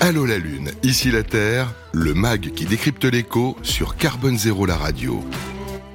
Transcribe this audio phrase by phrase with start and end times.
[0.00, 4.76] Allô la Lune, ici la Terre, le MAG qui décrypte l'écho sur Carbone Zéro la
[4.76, 5.24] radio.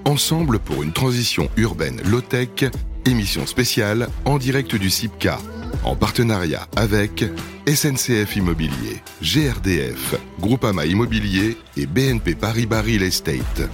[0.03, 2.65] Ensemble pour une transition urbaine low-tech,
[3.05, 5.39] émission spéciale en direct du CIPCA,
[5.85, 7.23] en partenariat avec
[7.65, 13.69] SNCF Immobilier, GRDF, Groupama Immobilier et BNP Paribas Real Estate.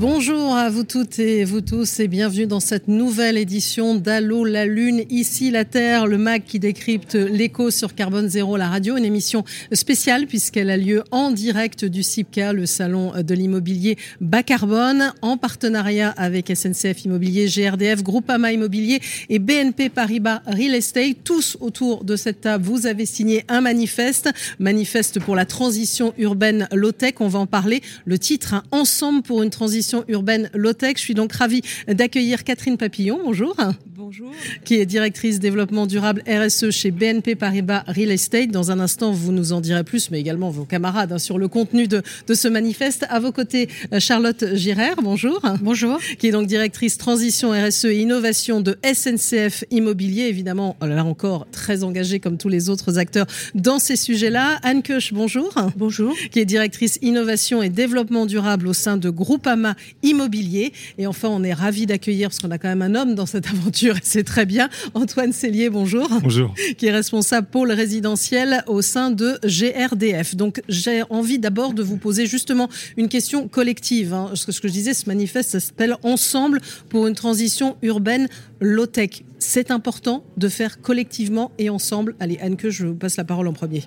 [0.00, 4.64] Bonjour à vous toutes et vous tous et bienvenue dans cette nouvelle édition d'Allo la
[4.64, 9.04] Lune, ici la Terre, le MAC qui décrypte l'écho sur Carbone Zéro, la radio, une
[9.04, 15.12] émission spéciale puisqu'elle a lieu en direct du CIPCA, le salon de l'immobilier bas carbone,
[15.20, 21.18] en partenariat avec SNCF Immobilier, GRDF, Groupama Immobilier et BNP Paribas Real Estate.
[21.24, 26.68] Tous autour de cette table, vous avez signé un manifeste, manifeste pour la transition urbaine
[26.72, 27.82] low-tech, on va en parler.
[28.06, 30.94] Le titre, hein, Ensemble pour une transition urbaine low-tech.
[30.96, 33.20] Je suis donc ravie d'accueillir Catherine Papillon.
[33.24, 33.56] Bonjour.
[33.86, 34.30] Bonjour.
[34.64, 38.50] Qui est directrice développement durable RSE chez BNP Paribas Real Estate.
[38.50, 41.48] Dans un instant, vous nous en direz plus, mais également vos camarades hein, sur le
[41.48, 43.06] contenu de, de ce manifeste.
[43.08, 44.96] À vos côtés, euh, Charlotte Girard.
[45.02, 45.40] Bonjour.
[45.60, 45.98] Bonjour.
[46.18, 50.24] Qui est donc directrice transition RSE et innovation de SNCF Immobilier.
[50.24, 54.58] Évidemment, là encore, très engagée comme tous les autres acteurs dans ces sujets-là.
[54.62, 55.54] Anne Koch, bonjour.
[55.76, 56.14] Bonjour.
[56.30, 60.72] Qui est directrice innovation et développement durable au sein de Groupama Immobilier.
[60.98, 63.46] Et enfin, on est ravi d'accueillir, parce qu'on a quand même un homme dans cette
[63.48, 66.08] aventure, et c'est très bien, Antoine Cellier, bonjour.
[66.22, 66.54] Bonjour.
[66.78, 70.36] Qui est responsable pôle résidentiel au sein de GRDF.
[70.36, 74.14] Donc, j'ai envie d'abord de vous poser justement une question collective.
[74.14, 74.30] Hein.
[74.34, 78.28] Ce que je disais, ce manifeste, ça s'appelle Ensemble pour une transition urbaine
[78.60, 79.22] low-tech.
[79.38, 82.14] C'est important de faire collectivement et ensemble.
[82.20, 83.84] Allez, Anne, que je vous passe la parole en premier.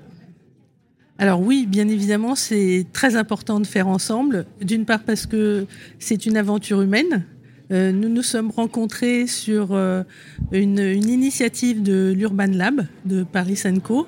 [1.19, 4.45] Alors oui, bien évidemment, c'est très important de faire ensemble.
[4.61, 5.67] D'une part parce que
[5.99, 7.25] c'est une aventure humaine.
[7.71, 10.03] Euh, nous nous sommes rencontrés sur euh,
[10.51, 14.07] une, initiative de l'Urban Lab de Paris Co.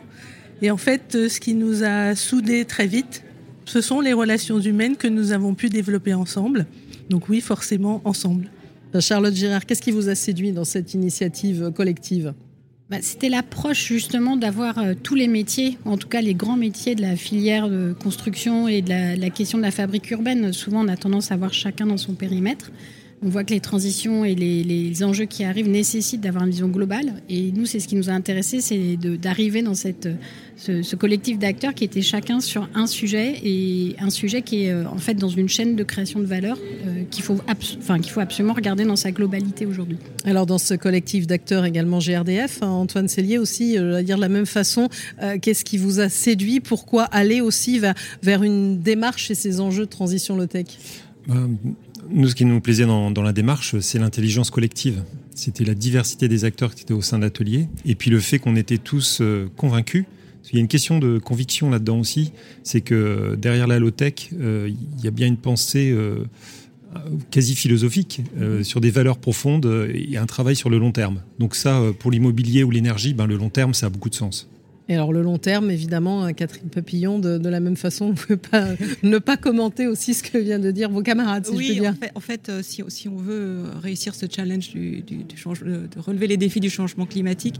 [0.61, 3.23] Et en fait, euh, ce qui nous a soudés très vite,
[3.65, 6.65] ce sont les relations humaines que nous avons pu développer ensemble.
[7.09, 8.49] Donc oui, forcément, ensemble.
[8.99, 12.33] Charlotte Girard, qu'est-ce qui vous a séduit dans cette initiative collective?
[12.89, 16.95] Bah, C'était l'approche justement d'avoir euh, tous les métiers, en tout cas les grands métiers
[16.95, 20.53] de la filière de construction et de la, la, question de la fabrique urbaine.
[20.53, 22.71] Souvent, on a tendance à voir chacun dans son périmètre.
[23.23, 26.67] On voit que les transitions et les, les enjeux qui arrivent nécessitent d'avoir une vision
[26.67, 27.21] globale.
[27.29, 30.09] Et nous, c'est ce qui nous a intéressé, c'est d'arriver dans cette,
[30.57, 34.71] ce, ce collectif d'acteurs qui étaient chacun sur un sujet et un sujet qui est
[34.71, 37.37] euh, en fait dans une chaîne de création de valeur euh, qu'il faut,
[37.79, 39.97] enfin, qu'il faut absolument regarder dans sa globalité aujourd'hui.
[40.25, 44.21] Alors dans ce collectif d'acteurs également GRDF, hein, Antoine Cellier aussi, euh, à dire de
[44.21, 44.89] la même façon,
[45.21, 46.59] euh, qu'est-ce qui vous a séduit?
[46.59, 50.67] Pourquoi aller aussi vers, vers une démarche et ces enjeux de transition low-tech?
[52.09, 55.03] Nous, ce qui nous plaisait dans, la démarche, c'est l'intelligence collective.
[55.33, 58.39] C'était la diversité des acteurs qui étaient au sein de l'atelier, et puis le fait
[58.39, 60.05] qu'on était tous euh, convaincus.
[60.51, 62.31] Il y a une question de conviction là-dedans aussi,
[62.63, 66.23] c'est que derrière la low-tech, euh, il y a bien une pensée euh,
[67.31, 68.21] quasi philosophique
[68.61, 71.23] sur des valeurs profondes et un travail sur le long terme.
[71.39, 74.47] Donc ça, pour l'immobilier ou l'énergie, ben, le long terme, ça a beaucoup de sens.
[74.87, 78.15] Et alors le long terme, évidemment, Catherine Papillon, de, de la même façon, on ne
[78.15, 78.67] peut pas
[79.03, 81.79] ne pas commenter aussi ce que viennent de dire vos camarades, si oui, je peux
[81.79, 81.91] dire.
[81.91, 85.37] En fait, en fait euh, si, si, on veut réussir ce challenge du, du, du
[85.37, 87.59] change, de relever les défis du changement climatique,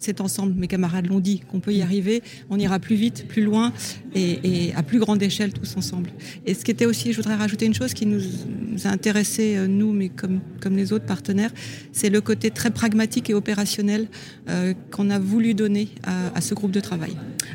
[0.00, 3.44] c'est ensemble, mes camarades l'ont dit, qu'on peut y arriver, on ira plus vite, plus
[3.44, 3.72] loin
[4.14, 6.10] et, et, à plus grande échelle tous ensemble.
[6.46, 8.20] Et ce qui était aussi, je voudrais rajouter une chose qui nous,
[8.66, 11.50] nous a intéressé euh, nous, mais comme, comme les autres partenaires,
[11.92, 14.08] c'est le côté très pragmatique et opérationnel
[14.48, 17.12] euh, qu'on a voulu donner à, à, ce groupe de travail.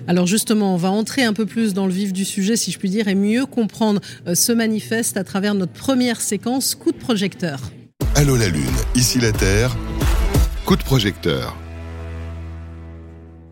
[0.07, 2.77] Alors justement, on va entrer un peu plus dans le vif du sujet, si je
[2.77, 6.97] puis dire, et mieux comprendre euh, ce manifeste à travers notre première séquence coup de
[6.97, 7.59] projecteur.
[8.13, 8.63] Allô la Lune,
[8.94, 9.75] ici la Terre,
[10.66, 11.57] coup de projecteur.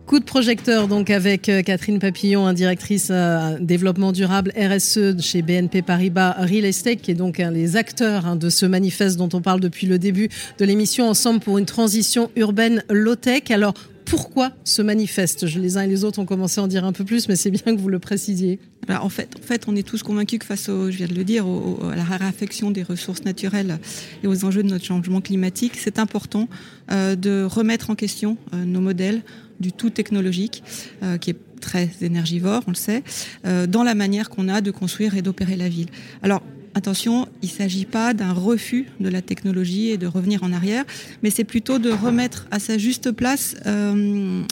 [0.06, 5.80] Coup de projecteur donc avec euh, Catherine Papillon, directrice euh, développement durable RSE chez BNP
[5.80, 9.40] Paribas Real Estate, qui est donc un des acteurs hein, de ce manifeste dont on
[9.40, 10.28] parle depuis le début
[10.58, 13.50] de l'émission Ensemble pour une transition urbaine low-tech.
[13.50, 13.72] Alors
[14.04, 15.44] pourquoi ce manifeste?
[15.56, 17.50] Les uns et les autres ont commencé à en dire un peu plus, mais c'est
[17.50, 18.58] bien que vous le précisiez.
[18.86, 21.14] Ben en, fait, en fait, on est tous convaincus que face, au, je viens de
[21.14, 21.46] le dire,
[21.90, 23.78] à la raréfaction des ressources naturelles
[24.22, 26.48] et aux enjeux de notre changement climatique, c'est important
[26.92, 29.22] euh, de remettre en question nos modèles
[29.60, 30.62] du tout technologique,
[31.02, 33.02] euh, qui est très énergivore, on le sait,
[33.46, 35.88] euh, dans la manière qu'on a de construire et d'opérer la ville.
[36.22, 36.42] Alors,
[36.74, 40.84] attention, il ne s'agit pas d'un refus de la technologie et de revenir en arrière,
[41.22, 44.42] mais c'est plutôt de remettre à sa juste place euh,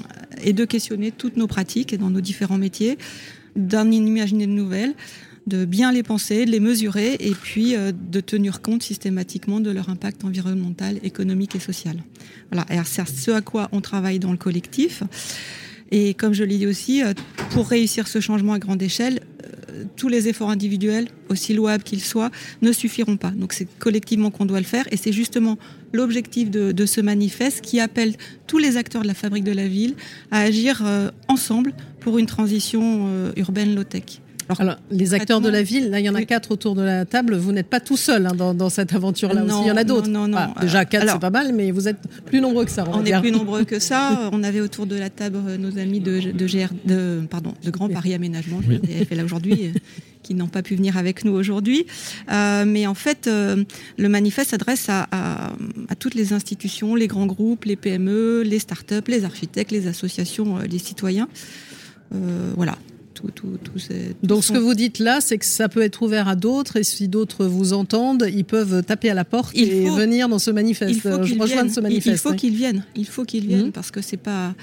[0.42, 2.96] et de questionner toutes nos pratiques et dans nos différents métiers,
[3.56, 4.94] d'en imaginer de nouvelles,
[5.46, 9.88] de bien les penser, de les mesurer et puis de tenir compte systématiquement de leur
[9.88, 11.96] impact environnemental, économique et social.
[12.50, 15.02] Voilà, c'est ce à quoi on travaille dans le collectif.
[15.90, 17.02] Et comme je l'ai dit aussi,
[17.50, 19.20] pour réussir ce changement à grande échelle,
[19.96, 22.30] tous les efforts individuels, aussi louables qu'ils soient,
[22.60, 23.30] ne suffiront pas.
[23.30, 25.58] Donc c'est collectivement qu'on doit le faire et c'est justement
[25.92, 28.14] l'objectif de, ce manifeste qui appelle
[28.46, 29.94] tous les acteurs de la fabrique de la ville
[30.30, 34.20] à agir euh, ensemble pour une transition euh, urbaine low-tech.
[34.48, 37.04] Alors, les acteurs de la ville, là, il y en a quatre autour de la
[37.04, 37.36] table.
[37.36, 39.54] Vous n'êtes pas tout seul hein, dans, cette aventure-là aussi.
[39.62, 40.08] Il y en a d'autres.
[40.08, 42.84] Non, non, déjà, quatre, c'est pas mal, mais vous êtes plus nombreux que ça.
[42.92, 44.30] On, est plus nombreux que ça.
[44.32, 47.88] On avait autour de la table euh, nos amis de, GR, de, pardon, de Grand
[47.88, 48.80] Paris Aménagement, oui.
[49.06, 49.78] fait là aujourd'hui, euh,
[50.22, 51.86] qui n'ont pas pu venir avec nous aujourd'hui.
[52.30, 57.64] Euh, mais en fait, le manifeste s'adresse à, à, toutes les institutions, les grands groupes,
[57.64, 61.28] les PME, les start-up, les architectes, les associations, les citoyens.
[62.56, 62.76] voilà,
[64.22, 66.84] donc ce que vous dites là, c'est que ça peut être ouvert à d'autres et
[66.84, 70.94] si d'autres vous entendent, ils peuvent taper à la porte et venir dans ce manifeste.
[70.94, 72.16] Il faut Je rejoins ce manifeste.
[72.16, 72.84] Il faut qu'ils viennent.
[72.96, 73.72] Il faut qu'ils viennent mhm.
[73.72, 74.54] parce que c'est pas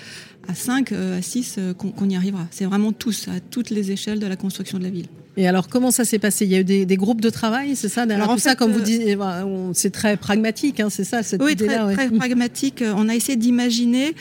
[0.47, 2.47] à 5, euh, à 6 euh, qu'on y arrivera.
[2.51, 5.07] C'est vraiment tous, à toutes les échelles de la construction de la ville.
[5.39, 6.43] Et alors, comment ça s'est passé?
[6.43, 8.01] Il y a eu des, groupes de travail, c'est ça?
[8.01, 9.17] Alors, tout ça, comme vous euh, dites,
[9.71, 12.83] c'est très pragmatique, hein, c'est ça cette Oui, très, très, pragmatique.
[12.85, 14.15] On a essayé d'imaginer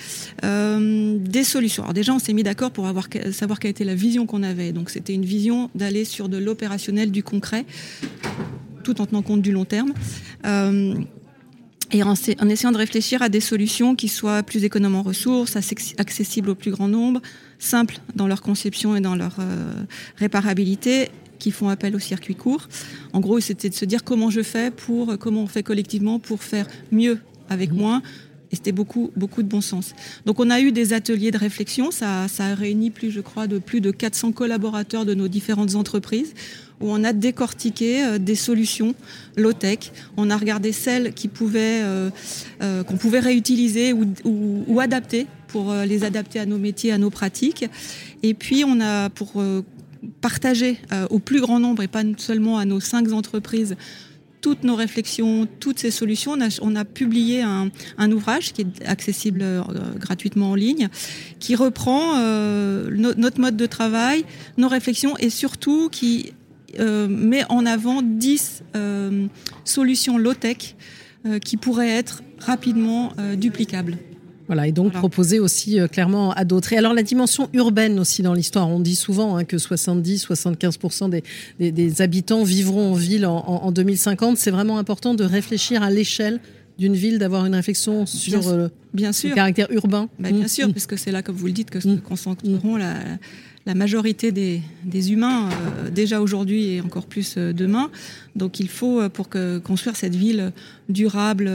[0.44, 1.82] euh, des solutions.
[1.82, 4.70] Alors déjà, on s'est mis d'accord pour avoir, savoir quelle était la vision qu'on avait.
[4.70, 7.67] Donc, c'était une vision d'aller sur de l'opérationnel, du concret,
[8.85, 9.94] tout en tenant compte du long terme.
[10.47, 10.94] Euh,
[11.91, 16.50] et en, essayant de réfléchir à des solutions qui soient plus économes en ressources, accessibles
[16.50, 17.21] au plus grand nombre,
[17.58, 19.72] simples dans leur conception et dans leur euh,
[20.16, 22.69] réparabilité, qui font appel au circuit court.
[23.12, 26.43] En gros, c'était de se dire comment je fais pour, comment on fait collectivement pour
[26.43, 27.19] faire mieux
[27.49, 27.76] avec mmh.
[27.76, 28.02] moins.
[28.50, 29.94] Et c'était beaucoup, beaucoup de bon sens.
[30.25, 31.90] Donc, on a eu des ateliers de réflexion.
[31.90, 35.75] Ça, ça a réuni plus, je crois, de plus de 400 collaborateurs de nos différentes
[35.75, 36.34] entreprises
[36.81, 38.94] où on a décortiqué euh, des solutions
[39.37, 39.93] low-tech.
[40.16, 42.11] On a regardé celles qui pouvaient, euh,
[42.62, 47.67] euh, qu'on pouvait réutiliser ou, adapter pour les adapter à nos métiers, à nos pratiques.
[48.23, 49.43] Et puis on a pour
[50.21, 50.79] partager
[51.11, 53.77] au plus grand nombre et pas seulement à nos cinq entreprises
[54.41, 56.37] toutes nos réflexions, toutes ces solutions.
[56.62, 57.71] On a, publié un,
[58.12, 59.45] ouvrage qui est accessible
[59.97, 60.89] gratuitement en ligne,
[61.41, 62.15] qui reprend
[62.91, 64.25] notre mode de travail,
[64.56, 66.33] nos réflexions et surtout qui
[66.79, 69.27] euh, met en avant 10 euh,
[69.65, 70.77] solutions low-tech
[71.27, 73.97] euh, qui pourraient être rapidement duplicables.
[74.49, 76.73] Voilà, et donc proposer aussi clairement à d'autres.
[76.73, 81.11] Et alors la dimension urbaine aussi dans l'histoire, on dit souvent hein, que 70-75%
[81.59, 84.39] des, des, habitants vivront en ville en, 2050.
[84.39, 86.41] C'est vraiment important de réfléchir à l'échelle
[86.79, 88.41] d'une ville, d'avoir une réflexion sur
[88.95, 89.31] bien, sûr.
[89.31, 90.09] le caractère urbain.
[90.19, 90.49] Bah, bien mmh.
[90.49, 92.00] sûr, parce que c'est là, comme vous le dites, que se mmh.
[92.00, 92.95] concentreront la,
[93.69, 97.91] la majorité des, humains euh, déjà aujourd'hui et encore plus euh, demain.
[98.35, 100.53] Donc il faut, euh, pour que, construire cette ville
[100.89, 101.50] durable,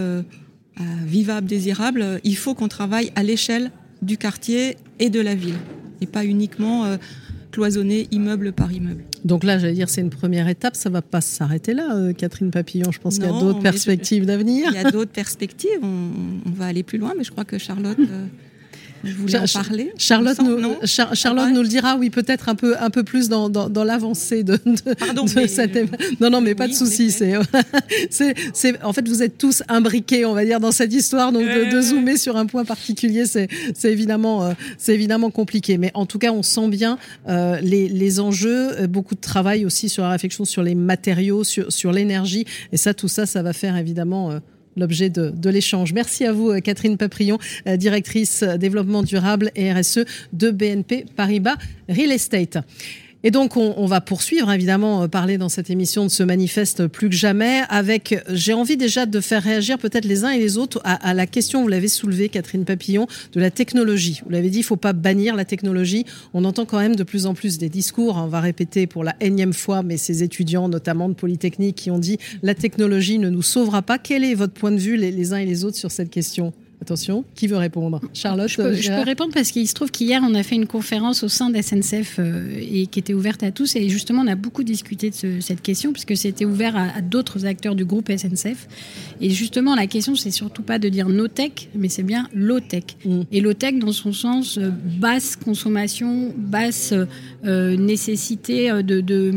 [1.06, 3.72] vivable, désirable, il faut qu'on travaille à l'échelle
[4.02, 5.58] du quartier et de la ville,
[6.02, 6.98] et pas uniquement
[7.52, 9.04] cloisonner immeuble par immeuble.
[9.24, 12.92] Donc là, j'allais dire, c'est une première étape, ça va pas s'arrêter là, Catherine Papillon.
[12.92, 14.70] Je pense qu'il y a d'autres perspectives d'avenir.
[14.72, 18.00] Il y a d'autres perspectives, on, va aller plus loin, mais je crois que Charlotte...
[19.04, 19.92] Je voulais en parler.
[19.98, 23.84] Charlotte, nous, Charlotte nous le dira, oui, peut-être un peu, un peu plus dans, dans,
[23.84, 24.58] l'avancée de,
[24.98, 26.22] Pardon, cette.
[26.22, 27.12] Non, non, mais pas de souci.
[28.10, 31.32] C'est, c'est, en fait, vous êtes tous imbriqués, on va dire, dans cette histoire.
[31.32, 35.78] Donc, de, zoomer sur un point particulier, c'est, c'est évidemment, euh, c'est évidemment compliqué.
[35.78, 36.98] Mais en tout cas, on sent bien
[37.28, 41.44] euh, les, les enjeux, euh, beaucoup de travail aussi sur la réflexion sur les matériaux,
[41.44, 42.46] sur, sur l'énergie.
[42.72, 44.40] Et ça, tout ça, ça va faire évidemment
[44.76, 45.94] l'objet de, l'échange.
[45.94, 47.38] Merci à vous, euh, Catherine Paprion,
[47.68, 51.58] euh, directrice euh, développement durable et RSE de BNP Paribas
[51.90, 52.58] Real Estate.
[53.26, 57.08] Et donc, on, va poursuivre, évidemment, euh, parler dans cette émission de ce manifeste plus
[57.10, 60.82] que jamais, avec, j'ai envie déjà de faire réagir peut-être les uns et les autres
[60.84, 64.22] à, la question, vous l'avez soulevée, Catherine Papillon, de la technologie.
[64.26, 66.06] Vous l'avez dit, il ne faut pas bannir la technologie.
[66.34, 69.16] On entend quand même de plus en plus des discours, on va répéter pour la
[69.22, 73.42] énième fois, mais ces étudiants, notamment de Polytechnique, qui ont dit la technologie ne nous
[73.42, 73.98] sauvera pas.
[73.98, 76.52] Quel est votre point de vue, les uns et les autres, sur cette question?
[76.84, 78.02] Attention, qui veut répondre?
[78.14, 80.68] Charlotte je peux, je peux, répondre parce qu'il se trouve qu'hier, on a fait une
[80.68, 83.78] conférence au sein de SNCF euh, et qui était ouverte à tous.
[83.78, 87.76] Et justement, on a beaucoup discuté de cette question puisque c'était ouvert à, d'autres acteurs
[87.76, 88.68] du groupe SNCF.
[89.22, 92.60] Et justement, la question, c'est surtout pas de dire no tech, mais c'est bien low
[92.60, 92.84] tech.
[93.06, 93.22] Mm.
[93.32, 96.94] Et low tech dans son sens euh, basse consommation, basse
[97.46, 99.32] euh, nécessité de, de,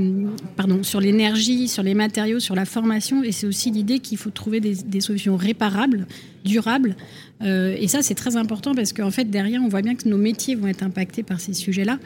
[0.56, 3.22] pardon, sur l'énergie, sur les matériaux, sur la formation.
[3.22, 6.08] Et c'est aussi l'idée qu'il faut trouver des, des solutions réparables
[6.46, 6.96] durable.
[7.42, 10.16] Euh, et ça, c'est très important parce qu'en fait, derrière, on voit bien que nos
[10.16, 11.98] métiers vont être impactés par ces sujets-là.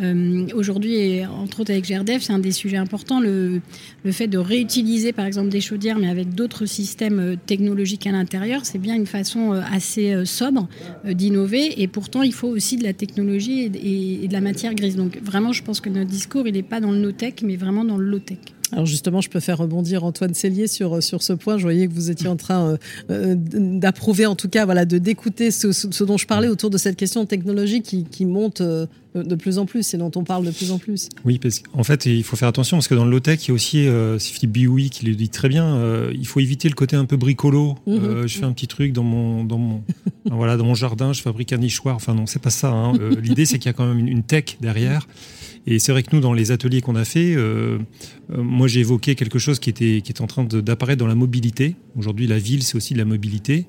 [0.00, 3.60] Euh, aujourd'hui, entre autres avec GRDF, c'est un des sujets importants, le,
[4.04, 8.12] le, fait de réutiliser, par exemple, des chaudières, mais avec d'autres systèmes euh, technologiques à
[8.12, 8.64] l'intérieur.
[8.64, 10.68] C'est bien une façon assez sobre
[11.04, 11.82] d'innover.
[11.82, 14.96] Et pourtant, il faut aussi de la technologie et, et de la matière grise.
[14.96, 17.84] Donc, vraiment, je pense que notre discours, il n'est pas dans le no-tech, mais vraiment
[17.84, 18.38] dans le low-tech.
[18.72, 21.56] Alors justement, je peux faire rebondir Antoine Cellier sur, sur ce point.
[21.56, 22.76] Je voyais que vous étiez en train euh,
[23.10, 26.96] euh d'approuver, en tout cas, voilà, de d'écouter ce, dont je parlais autour de cette
[26.96, 30.70] question technologique qui, monte euh, de plus en plus et dont on parle de plus
[30.70, 31.08] en plus.
[31.24, 33.50] Oui, parce qu'en fait, il faut faire attention parce que dans le low-tech, il y
[33.50, 36.68] a aussi, euh, c'est Philippe Bioui qui le dit très bien, euh, il faut éviter
[36.68, 37.76] le côté un peu bricolo.
[37.86, 38.26] Mm -hmm.
[38.26, 39.82] je fais un petit truc dans mon, dans mon,
[40.30, 41.96] voilà, dans mon jardin, je fabrique un nichoir.
[41.96, 42.70] Enfin non, c'est pas ça.
[42.70, 42.92] Hein.
[43.22, 45.06] L'idée, c'est qu'il y a quand même une, une tech derrière.
[45.70, 47.78] Et c'est vrai que nous, dans les ateliers qu'on a fait, euh,
[48.32, 51.14] euh, moi j'ai évoqué quelque chose qui était, qui est en train d'apparaître dans la
[51.14, 51.76] mobilité.
[51.94, 53.66] Aujourd'hui, la ville, c'est aussi de la mobilité.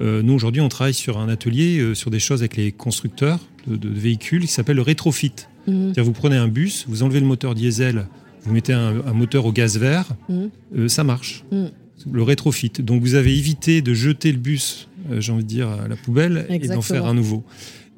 [0.00, 3.40] Euh, nous, aujourd'hui, on travaille sur un atelier, euh, sur des choses avec les constructeurs
[3.66, 5.32] de, véhicules qui s'appelle le rétrofit.
[5.66, 5.72] Mmh.
[5.72, 8.06] C'est-à-dire, vous prenez un bus, vous enlevez le moteur diesel,
[8.44, 10.88] vous mettez un, un moteur au gaz vert, mmh.
[10.88, 11.44] ça marche.
[11.50, 11.66] Mmh.
[12.12, 12.70] Le rétrofit.
[12.78, 14.88] Donc, vous avez évité de jeter le bus,
[15.18, 16.72] j'ai envie de dire, à la poubelle Exactement.
[16.72, 17.44] et d'en faire un nouveau.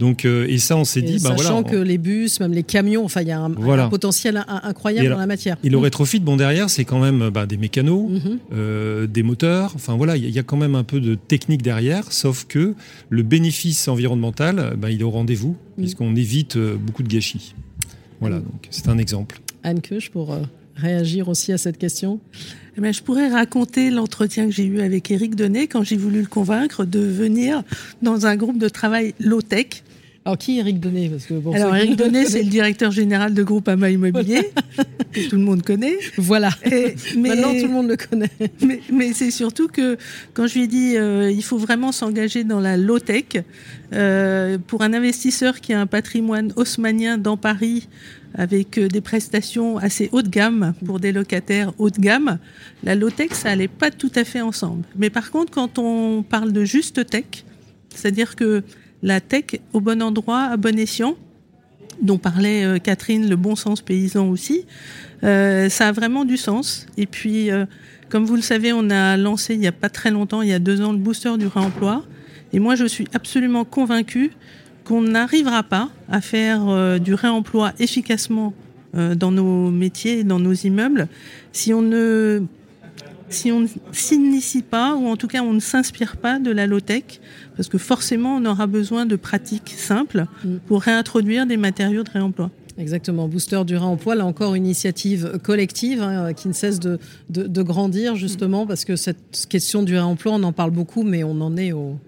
[0.00, 2.62] Donc, euh, et ça, on s'est dit, bah, sachant voilà, que les bus, même les
[2.62, 3.84] camions, enfin, il y a un, voilà.
[3.84, 5.58] un potentiel incroyable et dans la matière.
[5.62, 8.38] Et le rétrofit, bon, derrière, c'est quand même bah, des mécanos, mm -hmm.
[8.54, 9.72] euh, des moteurs.
[9.74, 12.74] Enfin, voilà, il y, y, a quand même un peu de technique derrière, sauf que
[13.10, 15.82] le bénéfice environnemental, bah, il est au rendez-vous, mm.
[15.82, 17.54] puisqu'on évite euh, beaucoup de gâchis.
[18.20, 18.44] Voilà, mm.
[18.48, 19.38] donc c'est un exemple.
[19.62, 20.40] Anne Kuch, pour euh,
[20.76, 22.20] réagir aussi à cette question
[22.76, 26.20] eh bien, je pourrais raconter l'entretien que j'ai eu avec Éric Denet quand j'ai voulu
[26.20, 27.62] le convaincre de venir
[28.00, 29.82] dans un groupe de travail low-tech
[30.24, 33.32] alors, qui est Eric Donnet Parce que bon, Alors, Eric Donnet, c'est le directeur général
[33.32, 34.52] de Groupama Immobilier,
[35.12, 35.96] que tout le monde connaît.
[36.18, 36.50] Voilà.
[36.70, 38.30] Et, mais, Maintenant, tout le monde le connaît.
[38.62, 39.96] Mais, mais c'est surtout que,
[40.34, 43.42] quand je lui ai dit, euh, il faut vraiment s'engager dans la low-tech,
[43.94, 47.88] euh, pour un investisseur qui a un patrimoine haussmanien dans Paris,
[48.34, 52.38] avec euh, des prestations assez haut de gamme pour des locataires haut de gamme,
[52.84, 54.84] la low-tech, ça allait pas tout à fait ensemble.
[54.96, 57.24] Mais par contre, quand on parle de juste tech,
[57.94, 58.62] c'est-à-dire que
[59.02, 61.16] la tech au bon endroit, à bon escient,
[62.02, 64.64] dont parlait euh, Catherine, le bon sens paysan aussi,
[65.22, 66.86] euh, ça a vraiment du sens.
[66.96, 67.66] Et puis, euh,
[68.08, 70.52] comme vous le savez, on a lancé il n'y a pas très longtemps, il y
[70.54, 72.04] a deux ans, le booster du réemploi.
[72.52, 74.30] Et moi, je suis absolument convaincue
[74.84, 78.54] qu'on n'arrivera pas à faire du réemploi efficacement
[78.92, 81.06] dans nos métiers, dans nos immeubles,
[81.52, 82.42] si on ne
[83.30, 86.66] si on ne s'initie pas, ou en tout cas on ne s'inspire pas de la
[86.66, 87.20] low-tech,
[87.56, 90.26] parce que forcément on aura besoin de pratiques simples
[90.66, 92.50] pour réintroduire des matériaux de réemploi.
[92.78, 97.46] Exactement, Booster du réemploi, là encore une initiative collective hein, qui ne cesse de, de,
[97.46, 101.40] de, grandir justement, parce que cette question du réemploi, on en parle beaucoup, mais on
[101.42, 101.98] en est au,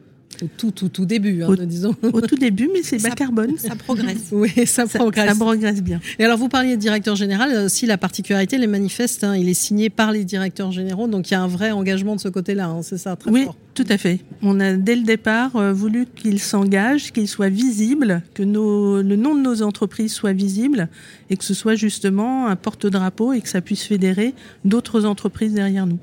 [0.42, 1.94] au tout, tout, tout début, hein, au, disons.
[2.12, 3.56] Au tout début, mais c'est bas carbone.
[3.58, 4.28] Ça progresse.
[4.32, 5.28] oui, ça, ça, progresse.
[5.28, 6.00] Ça progresse bien.
[6.18, 7.68] Et alors, vous parliez de directeur général.
[7.70, 11.34] Si la particularité, les manifestes, hein, il est signé par les directeurs généraux, donc il
[11.34, 12.66] y a un vrai engagement de ce côté-là.
[12.66, 13.56] Hein, c'est ça, très oui, fort.
[13.74, 14.20] tout à fait.
[14.42, 19.16] On a dès le départ euh, voulu qu'il s'engage, qu'il soit visible, que nos, le
[19.16, 20.88] nom de nos entreprises soit visible
[21.30, 24.34] et que ce soit justement un porte-drapeau et que ça puisse fédérer
[24.64, 25.98] d'autres entreprises derrière nous.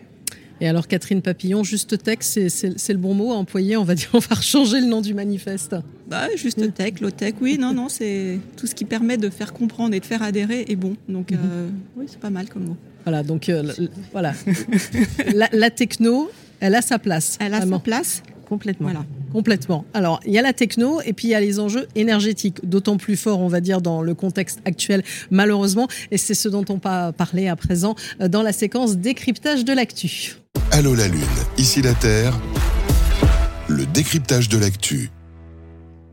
[0.61, 3.77] Et alors Catherine Papillon, juste tech, c'est le bon mot à employer.
[3.77, 5.75] On va dire, on va changer le nom du manifeste.
[6.07, 9.53] Bah, juste tech, low tech, oui, non, non, c'est tout ce qui permet de faire
[9.53, 10.95] comprendre et de faire adhérer est bon.
[11.07, 11.39] Donc, mm -hmm.
[11.45, 12.77] euh, oui, c'est pas mal comme mot.
[13.05, 13.63] Voilà, donc euh,
[14.11, 14.33] voilà,
[15.33, 17.37] la, la, techno, elle a sa place.
[17.39, 17.77] Elle a vraiment.
[17.77, 18.23] sa place.
[18.49, 18.87] Complètement.
[18.87, 19.05] Voilà.
[19.31, 19.85] Complètement.
[19.93, 22.97] Alors, il y a la techno et puis il y a les enjeux énergétiques, d'autant
[22.97, 25.87] plus forts, on va dire, dans le contexte actuel, malheureusement.
[26.09, 30.37] Et c'est ce dont on va parler à présent dans la séquence décryptage de l'actu.
[30.71, 31.21] Allô la Lune,
[31.59, 32.39] ici la Terre,
[33.67, 35.11] le décryptage de l'actu.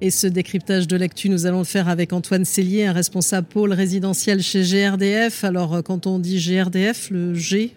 [0.03, 3.73] Et ce décryptage de l'actu, nous allons le faire avec Antoine Cellier, un responsable pôle
[3.73, 5.43] résidentiel chez GRDF.
[5.43, 7.73] Alors, quand on dit GRDF, le G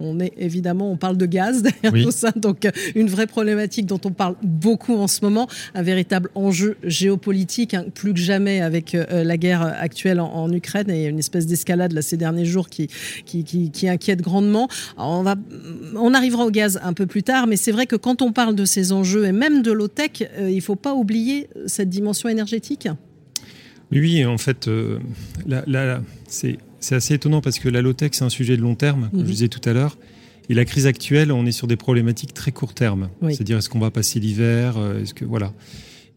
[0.00, 2.04] on est évidemment, on parle de gaz derrière oui.
[2.04, 6.30] tout ça, donc une vraie problématique dont on parle beaucoup en ce moment, un véritable
[6.34, 11.06] enjeu géopolitique, hein, plus que jamais avec euh, la guerre actuelle en, en, Ukraine et
[11.06, 12.88] une espèce d'escalade là ces derniers jours qui
[13.24, 14.68] qui, qui, qui inquiète grandement.
[14.96, 15.36] Alors, on va,
[15.96, 18.54] on arrivera au gaz un peu plus tard, mais c'est vrai que quand on parle
[18.54, 22.88] de ces enjeux et même de l'OTEC, euh, il faut pas oublier cette dimension énergétique.
[23.92, 24.98] Oui, en fait, euh,
[25.46, 28.74] là, là c'est c'est assez étonnant parce que la low-tech, c'est un sujet de long
[28.74, 29.26] terme, comme mmh.
[29.26, 29.96] je disais tout à l'heure.
[30.48, 33.10] Et la crise actuelle, on est sur des problématiques très court terme.
[33.22, 33.34] Oui.
[33.34, 35.52] C'est-à-dire, est-ce qu'on va passer l'hiver euh, Est-ce que voilà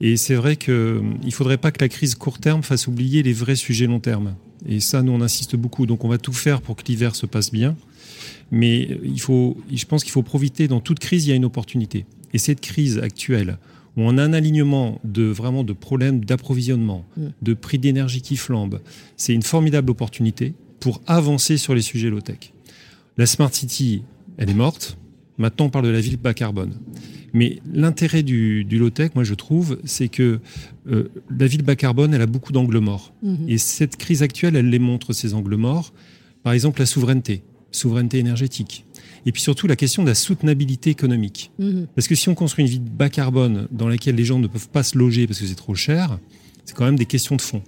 [0.01, 3.33] Et c'est vrai qu'il ne faudrait pas que la crise court terme fasse oublier les
[3.33, 4.35] vrais sujets long terme.
[4.67, 5.85] Et ça, nous, on insiste beaucoup.
[5.85, 7.75] Donc, on va tout faire pour que l'hiver se passe bien.
[8.49, 10.67] Mais il faut, je pense qu'il faut profiter.
[10.67, 12.05] Dans toute crise, il y a une opportunité.
[12.33, 13.59] Et cette crise actuelle,
[13.97, 17.21] où on a un alignement de vraiment de problèmes d'approvisionnement, mm.
[17.41, 18.79] de prix d'énergie qui flambent,
[19.17, 22.53] c'est une formidable opportunité pour avancer sur les sujets low-tech.
[23.17, 24.03] La Smart City,
[24.37, 24.97] elle est morte.
[25.37, 26.73] Maintenant, on parle de la ville bas carbone.
[27.33, 30.39] Mais l'intérêt du, low-tech, moi je trouve, c'est que
[30.87, 33.13] euh, la ville bas carbone, elle a beaucoup d'angles morts.
[33.25, 33.49] Mm-hmm.
[33.49, 35.93] Et cette crise actuelle, elle les montre, ces angles morts.
[36.43, 37.43] Par exemple, la souveraineté,
[37.75, 38.85] souveraineté énergétique.
[39.25, 41.51] Et puis surtout la question de la soutenabilité économique.
[41.59, 41.87] Mhm.
[41.95, 44.69] Parce que si on construit une ville bas carbone dans laquelle les gens ne peuvent
[44.69, 46.19] pas se loger parce que c'est trop cher,
[46.65, 47.61] c'est quand même des questions de fond.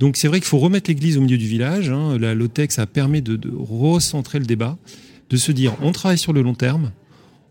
[0.00, 1.90] Donc c'est vrai qu'il faut remettre l'église au milieu du village.
[1.90, 2.18] Hein.
[2.18, 4.78] La LOTEC, ça permet de, de recentrer le débat,
[5.30, 6.92] de se dire on travaille sur le long terme,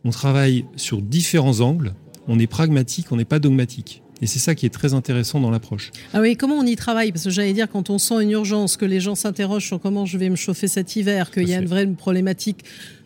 [0.03, 1.93] on travaille sur différents angles,
[2.27, 4.01] on est pragmatique, on n'est pas dogmatique.
[4.21, 5.91] Et c'est ça qui est très intéressant dans l'approche.
[6.13, 7.11] Ah oui, comment on y travaille?
[7.11, 10.05] Parce que j'allais dire, quand on sent une urgence, que les gens s'interrogent sur comment
[10.05, 12.63] je vais me chauffer cet hiver, qu'il y a une vraie problématique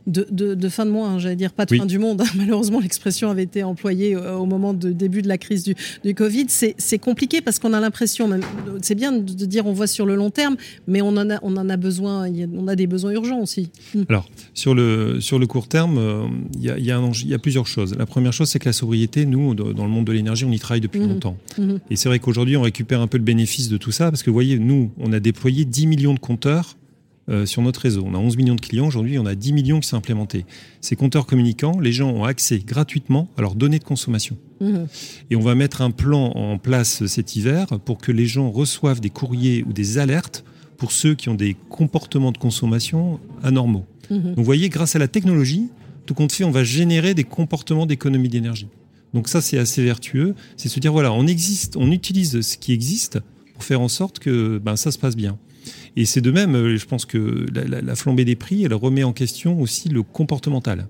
[0.08, 2.22] de, fin de mois, hein, j'allais dire pas de fin du monde.
[2.22, 2.26] Hein.
[2.36, 6.14] Malheureusement, l'expression avait été employée euh, au moment du début de la crise du, du
[6.14, 6.46] Covid.
[6.50, 8.30] C'est compliqué parce qu'on a l'impression,
[8.82, 10.58] c'est bien de dire on voit sur le long terme,
[10.88, 13.70] mais on en a, on en a besoin, on a des besoins urgents aussi.
[13.94, 14.04] Hmm.
[14.10, 17.68] Alors, sur le, sur le court terme, euh, il y, a, y, y, a, plusieurs
[17.68, 17.96] choses.
[17.98, 20.60] La première chose, c'est que la sobriété, nous, dans le monde de l'énergie, on y
[20.60, 21.10] travaille depuis hmm.
[21.10, 21.38] longtemps.
[21.58, 21.78] Hmm.
[21.90, 24.30] Et c'est vrai qu'aujourd'hui, on récupère un peu le bénéfice de tout ça parce que,
[24.30, 26.78] vous voyez, nous, on a déployé 10 millions de compteurs
[27.30, 28.04] euh, sur notre réseau.
[28.06, 30.46] On a 11 millions de clients, aujourd'hui on a 10 millions qui sont implémentés.
[30.82, 34.38] Ces compteurs communicants, les gens ont accès gratuitement à leurs données de consommation.
[34.62, 34.86] Mmh.
[35.32, 39.02] Et on va mettre un plan en place cet hiver pour que les gens reçoivent
[39.02, 40.44] des courriers ou des alertes
[40.78, 43.86] pour ceux qui ont des comportements de consommation anormaux.
[44.10, 44.20] Mmh.
[44.20, 45.70] Donc vous voyez, grâce à la technologie,
[46.06, 48.68] tout compte fait, on va générer des comportements d'économie d'énergie.
[49.16, 50.36] Donc ça, c'est assez vertueux.
[50.58, 53.20] C'est se dire, voilà, on existe, on utilise ce qui existe
[53.54, 55.40] pour faire en sorte que ben, ça se passe bien.
[55.98, 59.14] Et c'est de même, euh, je pense que la, flambée des prix, elle remet en
[59.14, 60.88] question aussi le comportemental.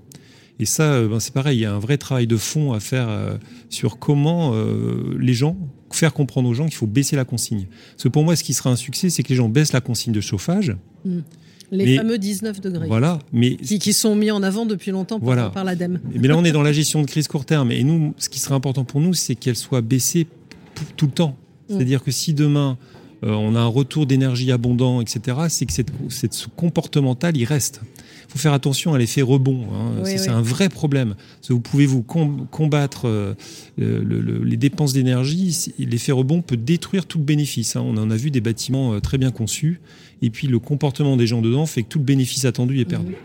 [0.60, 2.80] Et ça, euh, ben c'est pareil, il y a un vrai travail de fond à
[2.80, 3.38] faire euh,
[3.70, 4.54] sur comment
[5.20, 5.58] les gens,
[5.92, 7.68] faire comprendre aux gens qu'il faut baisser la consigne.
[7.92, 9.82] Parce que pour moi, ce qui sera un succès, c'est que les gens baissent la
[9.82, 10.76] consigne de chauffage.
[11.06, 11.20] Mmh.
[11.72, 12.88] Les fameux 19 degrés.
[12.88, 16.00] Voilà, mais qui, sont mis en avant depuis longtemps par, par l'ADEME.
[16.14, 17.72] Mais là, on est dans la gestion de crise court terme.
[17.72, 20.28] Et nous, ce qui serait important pour nous, c'est qu'elle soit baissée
[20.96, 21.36] tout le temps.
[21.70, 21.74] Mmh.
[21.74, 22.78] C'est-à-dire que si demain
[23.34, 25.92] on a un retour d'énergie abondant, etc., c'est que cette,
[26.34, 27.82] ce comportemental, il reste.
[28.28, 29.66] Il faut faire attention à l'effet rebond.
[29.74, 30.04] Hein.
[30.06, 31.16] c'est un vrai problème.
[31.50, 33.34] vous pouvez vous combattre euh,
[33.78, 35.74] les dépenses d'énergie.
[35.80, 37.76] L'effet rebond peut détruire tout le bénéfice.
[37.76, 37.84] Hein.
[37.86, 39.80] On en a vu des bâtiments euh, très bien conçus.
[40.22, 43.16] Et puis le comportement des gens dedans fait que tout le bénéfice attendu est perdu.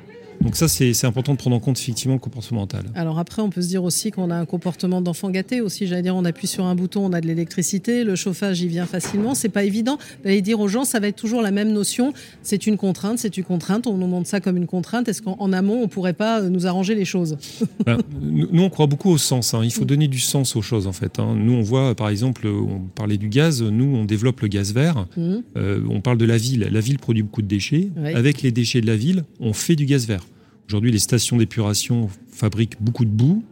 [0.40, 2.84] Donc ça, c'est important de prendre en compte effectivement le comportemental.
[2.94, 5.86] Alors après, on peut se dire aussi qu'on a un comportement d'enfant gâté aussi.
[5.86, 8.86] J'allais dire, on appuie sur un bouton, on a de l'électricité, le chauffage, il vient
[8.86, 9.34] facilement.
[9.34, 12.14] C'est pas évident d'aller dire aux gens, ça va être toujours la même notion.
[12.42, 13.86] C'est une contrainte, c'est une contrainte.
[13.86, 15.08] On nous montre ça comme une contrainte.
[15.08, 17.36] Est-ce qu'en amont, on pourrait pas nous arranger les choses?
[17.86, 19.54] Ben, Nous, on croit beaucoup au sens.
[19.54, 19.62] Hein.
[19.64, 21.18] Il faut donner du sens aux choses en fait.
[21.18, 21.34] Hein.
[21.34, 23.62] Nous, on voit, par exemple, on parlait du gaz.
[23.62, 25.06] Nous, on développe le gaz vert.
[25.16, 25.36] Mmh.
[25.56, 26.68] Euh, on parle de la ville.
[26.70, 27.90] La ville produit beaucoup de déchets.
[28.14, 30.26] Avec les déchets de la ville, on fait du gaz vert.
[30.70, 33.42] Aujourd'hui, les stations d'épuration fabriquent beaucoup de boue.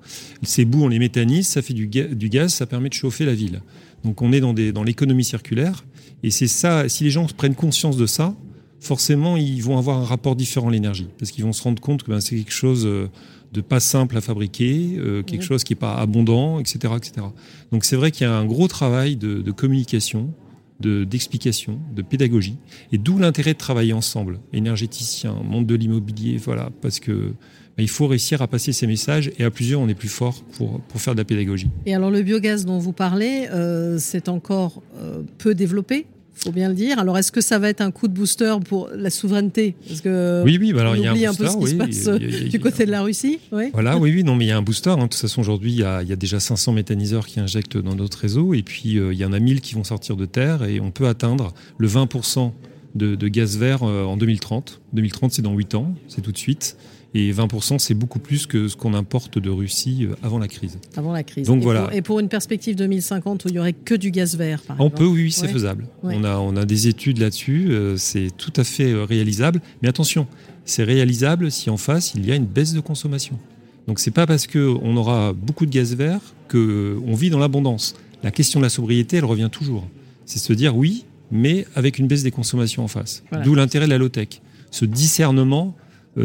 [0.44, 3.61] Ces boues, on les méthanise, ça fait du, gaz, ça permet de chauffer la ville.
[4.04, 5.85] Donc on est dans, dans l'économie circulaire.
[6.22, 8.37] Et c'est ça, si les gens prennent conscience de ça,
[8.78, 11.09] forcément, ils vont avoir un rapport différent à l'énergie.
[11.18, 13.09] Parce qu'ils vont se rendre compte que ben, c'est quelque chose euh,
[13.52, 16.94] de pas simple à fabriquer, euh, quelque chose qui n'est pas abondant, etc.
[16.96, 17.26] etc.
[17.72, 20.33] Donc c'est vrai qu'il y a un gros travail de, de communication
[20.80, 22.56] d'explication, de, pédagogie,
[22.92, 27.32] et d'où l'intérêt de travailler ensemble, énergéticiens, monde de l'immobilier, voilà, parce que
[27.76, 30.42] bah, il faut réussir à passer ces messages et à plusieurs, on est plus fort
[30.56, 31.70] pour, pour faire de la pédagogie.
[31.86, 36.06] Et alors le biogaz dont vous parlez, euh, c'est encore euh, peu développé?
[36.38, 36.98] Faut bien le dire.
[36.98, 40.42] Alors, est-ce que ça va être un coup de booster pour la souveraineté Parce que
[40.44, 42.20] oui, oui, bah alors il y a un, booster, peu ce qui se passe
[42.51, 43.40] du côté de la Russie.
[43.72, 44.90] Voilà, oui, oui, non, mais il y a un booster.
[44.90, 44.96] Hein.
[44.96, 48.55] De toute façon, aujourd'hui, il, y a déjà 500 méthaniseurs qui injectent dans notre réseau,
[48.55, 50.90] et puis euh, il y en a 1000 qui vont sortir de terre, et on
[50.90, 52.53] peut atteindre le 20%
[52.94, 54.81] de, de, gaz vert euh, en 2030.
[54.92, 56.77] 2030, c'est dans 8 ans, c'est tout de suite.
[57.14, 60.79] Et 20%, c'est beaucoup plus que ce qu'on importe de Russie euh, avant la crise.
[60.94, 61.47] Avant la crise.
[61.47, 61.83] Donc et voilà.
[61.85, 64.79] Pour, et pour une perspective 2050 où il y aurait que du gaz vert, par
[64.79, 65.87] On peut, oui, c'est faisable.
[66.03, 69.62] On, a, on a des études là-dessus, euh, c'est tout à fait euh, réalisable.
[69.81, 70.27] Mais attention,
[70.66, 73.38] c'est réalisable si en face, il y a une baisse de consommation.
[73.87, 77.94] Donc c'est pas parce qu'on aura beaucoup de gaz vert qu'on vit dans l'abondance.
[78.23, 79.88] La question de la sobriété, elle revient toujours.
[80.27, 83.23] C'est se dire oui, mais avec une baisse des consommations en face.
[83.44, 84.42] D'où l'intérêt de la low-tech.
[84.71, 85.75] Ce discernement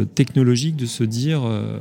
[0.02, 1.78] technologique de se dire euh,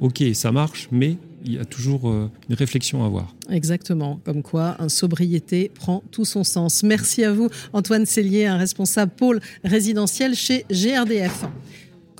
[0.00, 3.34] ok ça marche mais il y a toujours euh, une réflexion à avoir.
[3.50, 6.82] Exactement, comme quoi un sobriété prend tout son sens.
[6.82, 11.44] Merci à vous Antoine Cellier, un responsable pôle résidentiel chez GRDF.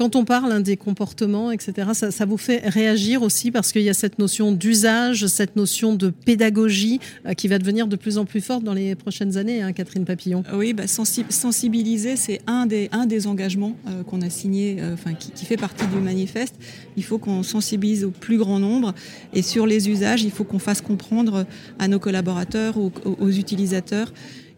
[0.00, 3.90] Quand on parle hein, des comportements, etc., ça, vous fait réagir aussi parce qu'il y
[3.90, 8.24] a cette notion d'usage, cette notion de pédagogie euh, qui va devenir de plus en
[8.24, 10.42] plus forte dans les prochaines années, hein, Catherine Papillon.
[10.54, 12.88] Oui, bah, sensibiliser, c'est un des,
[13.26, 16.54] engagements euh, qu'on a signé, euh, enfin qui, fait partie du manifeste.
[16.96, 18.94] Il faut qu'on sensibilise au plus grand nombre
[19.34, 21.44] et sur les usages, il faut qu'on fasse comprendre
[21.78, 24.14] à nos collaborateurs, aux, aux utilisateurs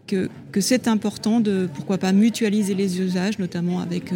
[0.07, 0.29] que,
[0.59, 4.13] c'est important de, pourquoi pas, mutualiser les usages, notamment avec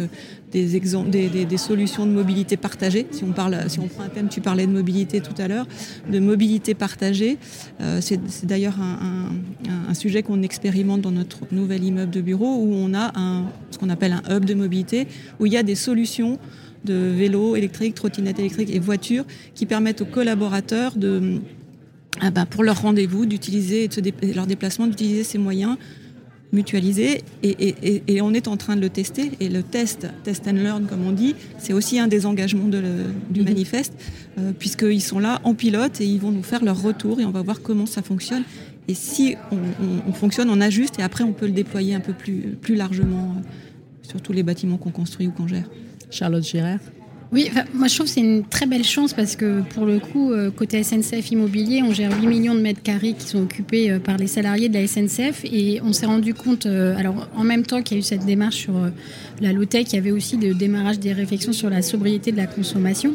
[0.50, 3.06] des, exemples, des, solutions de mobilité partagée.
[3.10, 5.66] Si on, parle, si on prend un thème, tu parlais de mobilité tout à l'heure,
[6.10, 7.38] de mobilité partagée.
[7.80, 12.94] Euh, c'est d'ailleurs un, sujet qu'on expérimente dans notre nouvel immeuble de bureau où on
[12.94, 13.12] a
[13.70, 15.08] ce qu'on appelle un hub de mobilité,
[15.40, 16.38] où il y a des solutions
[16.84, 21.40] de vélos électriques, trottinettes électriques et voitures qui permettent aux collaborateurs de
[22.20, 23.88] ah bah, pour leur rendez-vous, d'utiliser
[24.34, 25.76] leur déplacement, d'utiliser ces moyens
[26.52, 27.22] mutualisés.
[27.42, 29.30] Et, on est en train de le tester.
[29.40, 33.40] Et le test, test and learn, comme on dit, c'est aussi un des engagements du
[33.40, 33.44] mhm.
[33.44, 33.94] manifeste,
[34.38, 37.30] euh, puisqu'ils sont là en pilote et ils vont nous faire leur retour et on
[37.30, 38.42] va voir comment ça fonctionne.
[38.88, 39.36] Et si
[40.06, 43.34] on, fonctionne, on ajuste et après on peut le déployer un peu plus, plus largement
[43.36, 43.42] euh,
[44.02, 45.68] sur tous les bâtiments qu'on construit ou qu'on gère.
[46.10, 46.80] Charlotte Girard
[47.30, 50.32] oui, moi je trouve que c'est une très belle chance parce que pour le coup,
[50.32, 53.98] euh, côté SNCF Immobilier, on gère 8 millions de mètres carrés qui sont occupés euh,
[53.98, 57.66] par les salariés de la SNCF et on s'est rendu compte, euh, alors en même
[57.66, 58.74] temps qu'il y a eu cette démarche sur
[59.42, 62.46] la low-tech, il y avait aussi le démarrage des réflexions sur la sobriété de la
[62.46, 63.12] consommation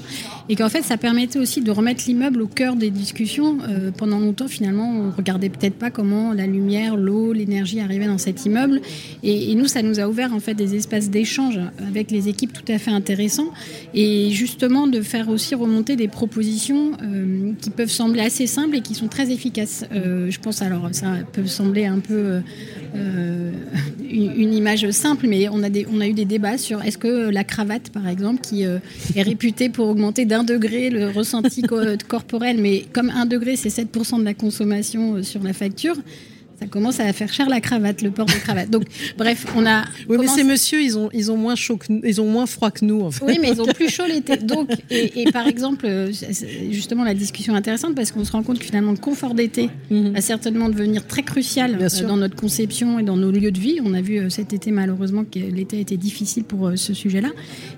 [0.50, 3.58] et qu'en fait ça permettait aussi de remettre l'immeuble au cœur des discussions.
[3.98, 8.46] pendant longtemps finalement, on regardait peut-être pas comment la lumière, l'eau, l'énergie arrivaient dans cet
[8.46, 8.82] immeuble
[9.24, 12.72] et, nous ça nous a ouvert en fait des espaces d'échange avec les équipes tout
[12.72, 13.52] à fait intéressants.
[13.94, 18.82] Et justement de faire aussi remonter des propositions euh, qui peuvent sembler assez simples et
[18.82, 19.86] qui sont très efficaces.
[19.92, 22.42] Euh, je pense alors ça peut sembler un peu
[22.96, 23.52] euh,
[24.10, 27.44] une, image simple, mais on a, on a eu des débats sur est-ce que la
[27.44, 31.62] cravate, par exemple, qui est réputée pour augmenter d'un degré le ressenti
[32.08, 35.96] corporel, mais comme un degré c'est 7% de la consommation sur la facture,
[36.63, 38.69] ça commence à faire cher la cravate, le port de cravate.
[38.69, 38.84] Donc,
[39.17, 39.84] bref, on a.
[40.08, 42.71] Oui, mais ces messieurs, ils ont, ils ont moins chaud que ils ont moins froid
[42.71, 43.26] que nous, en fait.
[43.26, 44.38] Oui, mais ils ont plus chaud l'été.
[44.38, 46.12] Donc, et, par exemple, euh,
[46.71, 49.69] justement, la discussion est intéressante parce qu'on se rend compte que finalement, le confort d'été
[49.91, 50.13] mhm.
[50.13, 53.80] va certainement devenir très crucial euh, dans notre conception et dans nos lieux de vie.
[53.84, 57.30] On a vu euh, cet été, malheureusement, que l'été était difficile pour ce sujet-là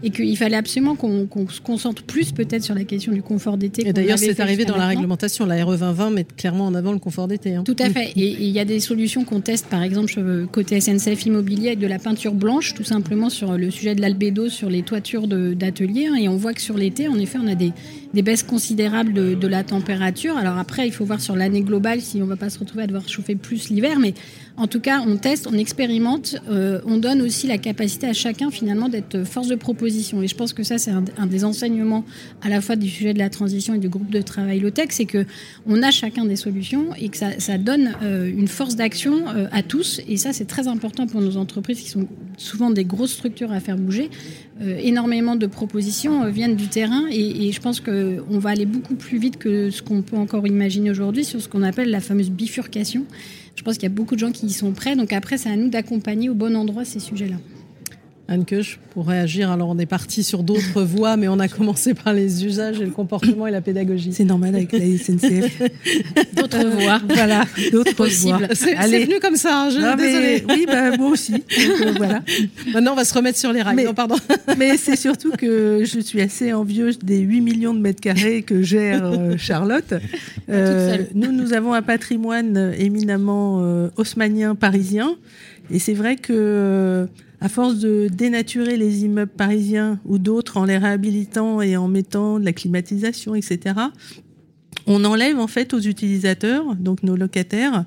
[0.04, 3.88] et qu'il fallait absolument qu'on se concentre plus peut-être sur la question du confort d'été.
[3.88, 5.46] Et d'ailleurs, c'est arrivé dans la réglementation.
[5.48, 7.56] La RE 2020 met clairement en avant le confort d'été.
[7.56, 7.64] Hein.
[7.64, 8.12] Tout à fait.
[8.16, 11.88] Et il y a des solutions qu'on teste, par exemple, côté SNCF Immobilier, avec de
[11.88, 16.08] la peinture blanche, tout simplement sur le sujet de l'albédo sur les toitures d'ateliers.
[16.08, 16.16] Hein.
[16.16, 17.74] et on voit que sur l'été, en effet, on a des,
[18.22, 20.38] baisses considérables de, la température.
[20.38, 22.84] Alors après, il faut voir sur l'année globale si on ne va pas se retrouver
[22.84, 24.14] à devoir chauffer plus l'hiver, mais
[24.58, 28.52] en tout cas, on teste, on expérimente, euh, on donne aussi la capacité à chacun
[28.52, 30.22] finalement d'être force de proposition.
[30.22, 32.06] Et je pense que ça, c'est un, des enseignements
[32.42, 35.06] à la fois du sujet de la transition et du groupe de travail low-tech, c'est
[35.06, 35.26] que
[35.68, 39.62] on a chacun des solutions et que ça, donne euh, une force d'action euh, à
[39.62, 40.00] tous.
[40.08, 43.60] Et ça, c'est très important pour nos entreprises qui sont souvent des grosses structures à
[43.60, 44.10] faire bouger.
[44.62, 49.18] énormément de propositions viennent du terrain et, et je pense qu'on va aller beaucoup plus
[49.18, 53.06] vite que ce qu'on peut encore imaginer aujourd'hui sur ce qu'on appelle la fameuse bifurcation.
[53.56, 54.96] Je pense qu'il y a beaucoup de gens qui y sont prêts.
[54.96, 57.38] Donc après, c'est à nous d'accompagner au bon endroit ces sujets-là.
[58.28, 61.94] Anne Kuch, pour réagir, alors on est parti sur d'autres voies, mais on a commencé
[61.94, 64.14] par les usages et le comportement et la pédagogie.
[64.14, 65.62] C'est normal avec la SNCF.
[66.36, 67.00] d'autres voies.
[67.08, 68.40] Voilà, d'autres voies.
[68.54, 70.44] C'est venu comme ça, hein, je désolée.
[70.50, 71.34] Oui, bah, moi aussi.
[71.36, 72.24] Euh, voilà.
[72.74, 73.76] Maintenant, on va se remettre sur les rails.
[73.76, 74.16] Mais, pardon.
[74.58, 78.64] mais c'est surtout que je suis assez envieuse des 8 millions de mètres carrés que
[78.64, 79.94] gère euh, Charlotte.
[80.50, 85.16] Euh, nous, nous avons un patrimoine éminemment haussmanien parisien.
[85.72, 87.08] Et c'est vrai que
[87.42, 92.40] à force de dénaturer les immeubles parisiens ou d'autres en les réhabilitant et en mettant
[92.40, 93.76] de la climatisation, etc.,
[94.88, 97.86] on enlève en fait aux utilisateurs, donc nos locataires,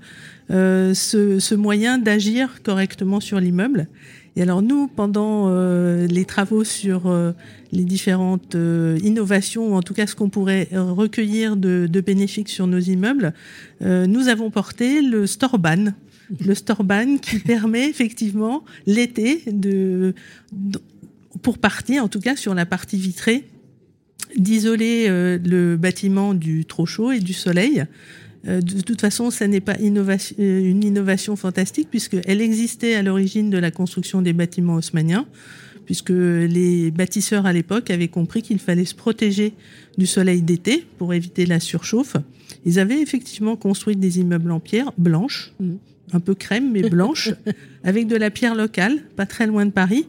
[0.51, 3.89] euh, ce, moyen d'agir correctement sur l'immeuble.
[4.37, 7.33] Et alors nous, pendant euh, les travaux sur euh,
[7.73, 8.57] les différentes
[9.03, 13.33] innovations, ou en tout cas ce qu'on pourrait recueillir de, de bénéfiques sur nos immeubles,
[13.81, 15.93] nous avons porté le store ban
[16.45, 20.15] le Storban qui permet effectivement l'été de,
[21.43, 23.45] pour partie, en tout cas sur la partie vitrée,
[24.37, 27.85] d'isoler euh, le bâtiment du trop chaud et du soleil.
[28.47, 33.51] Euh, de toute façon, ça n'est pas euh, une innovation fantastique puisqu'elle existait à l'origine
[33.51, 35.27] de la construction des bâtiments haussmanniens,
[35.87, 39.55] puisque les bâtisseurs à l'époque avaient compris qu'il fallait se protéger
[39.97, 42.17] du soleil d'été pour éviter la surchauffe.
[42.67, 45.53] Ils avaient effectivement construit des immeubles en pierre blanche,
[46.13, 47.31] un peu crème mais blanche,
[47.85, 50.07] avec de la pierre locale, pas très loin de Paris.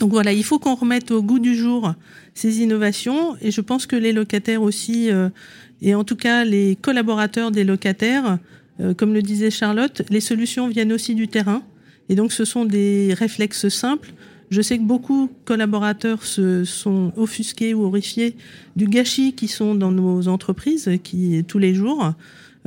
[0.00, 1.94] Donc voilà, il faut qu'on remette au goût du jour
[2.34, 5.28] ces innovations et je pense que les locataires aussi, euh,
[5.82, 8.38] et en tout cas les collaborateurs des locataires,
[8.80, 11.62] euh, comme le disait Charlotte, les solutions viennent aussi du terrain
[12.08, 14.12] et donc ce sont des réflexes simples.
[14.50, 18.36] Je sais que beaucoup de collaborateurs se sont offusqués ou horrifiés
[18.76, 22.12] du gâchis qui sont dans nos entreprises, qui tous les jours.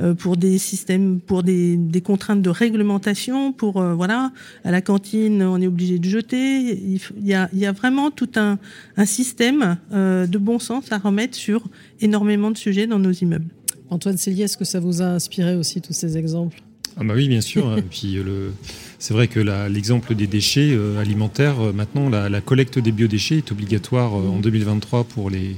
[0.00, 4.30] Euh, pour des systèmes, pour des, des contraintes de réglementation, pour euh, voilà,
[4.62, 6.60] à la cantine, on est obligé de jeter.
[6.60, 8.60] Il, y, a, il y a vraiment tout un,
[8.96, 11.64] un système euh, de bon sens à remettre sur
[12.00, 13.48] énormément de sujets dans nos immeubles.
[13.90, 16.62] Antoine Célier, est-ce que ça vous a inspiré aussi tous ces exemples?
[16.96, 17.76] Ah bah oui, bien sûr.
[17.78, 18.52] Et puis le,
[19.00, 24.14] c'est vrai que l'exemple des déchets alimentaires, maintenant, la, la, collecte des biodéchets est obligatoire
[24.14, 25.56] en 2023 pour les,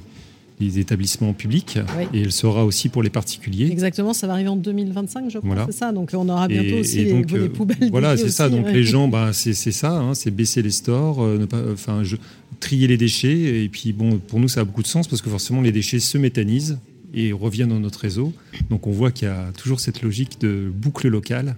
[0.61, 1.79] les établissements publics
[2.12, 3.70] et elle sera aussi pour les particuliers.
[3.70, 5.92] Exactement, ça va arriver en 2025, je crois, c'est ça.
[5.92, 7.90] Donc on aura bientôt aussi les, euh, poubelles.
[7.90, 8.49] Voilà, c'est ça.
[8.49, 12.03] Donc les gens, bah, c'est ça, hein, c'est baisser les stores, euh, ne pas, enfin,
[12.05, 12.16] je,
[12.61, 13.64] trier les déchets.
[13.64, 16.01] Et puis bon, pour nous, ça a beaucoup de sens parce que forcément les déchets
[16.01, 16.79] se méthanisent
[17.14, 18.33] et reviennent dans notre réseau.
[18.68, 21.57] Donc on voit qu'il y a toujours cette logique de boucle locale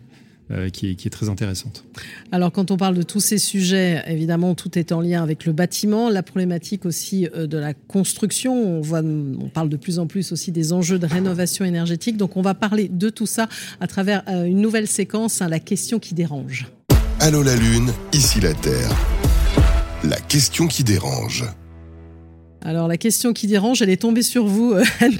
[0.52, 1.84] euh, qui, est, très intéressante.
[2.30, 5.52] Alors quand on parle de tous ces sujets, évidemment, tout est en lien avec le
[5.52, 8.54] bâtiment, la problématique aussi euh, de la construction.
[8.54, 12.16] On, voit, on parle de plus en plus aussi des enjeux de rénovation énergétique.
[12.16, 13.48] Donc on va parler de tout ça
[13.80, 16.66] à travers euh, une nouvelle séquence, hein, la question qui dérange.
[17.20, 18.90] Allô la Lune, ici la Terre.
[20.04, 21.44] La question qui dérange.
[22.64, 25.18] Alors la question qui dérange, elle est tombée sur vous, euh, Anne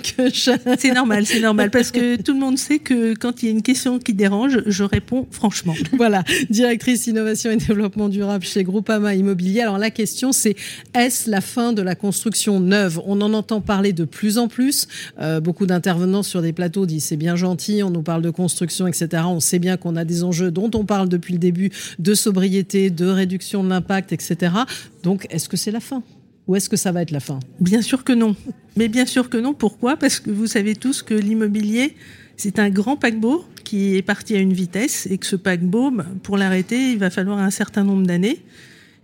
[0.78, 3.52] C'est normal, c'est normal, parce que tout le monde sait que quand il y a
[3.52, 5.74] une question qui dérange, je réponds franchement.
[5.96, 9.61] Voilà, directrice innovation et développement durable chez Groupama Immobilier.
[9.61, 10.57] Alors la question c'est,
[10.94, 13.00] est-ce la fin de la construction neuve?
[13.07, 14.88] On en entend parler de plus en plus.
[15.20, 18.87] Euh, beaucoup d'intervenants sur des plateaux disent c'est bien gentil, on nous parle de construction,
[18.87, 19.24] etc.
[19.26, 22.90] On sait bien qu'on a des enjeux dont on parle depuis le début, de sobriété,
[22.90, 24.55] de réduction de l'impact, etc.
[25.02, 26.02] Donc est-ce que c'est la fin?
[26.46, 27.38] Ou est-ce que ça va être la fin?
[27.61, 28.35] Bien sûr que non.
[28.76, 29.55] Mais bien sûr que non.
[29.55, 29.96] Pourquoi?
[29.96, 31.94] Parce que vous savez tous que l'immobilier,
[32.37, 36.07] c'est un grand paquebot qui est parti à une vitesse et que ce paquebot, ben,
[36.22, 38.40] pour l'arrêter, il va falloir un certain nombre d'années.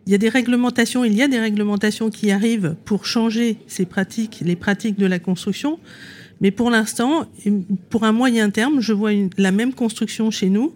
[0.06, 3.84] Il y a des réglementations, il y a des réglementations qui arrivent pour changer ces
[3.84, 5.78] pratiques, les pratiques de la construction.
[6.40, 7.26] Mais pour l'instant,
[7.90, 10.72] pour un moyen terme, je vois la même construction chez nous.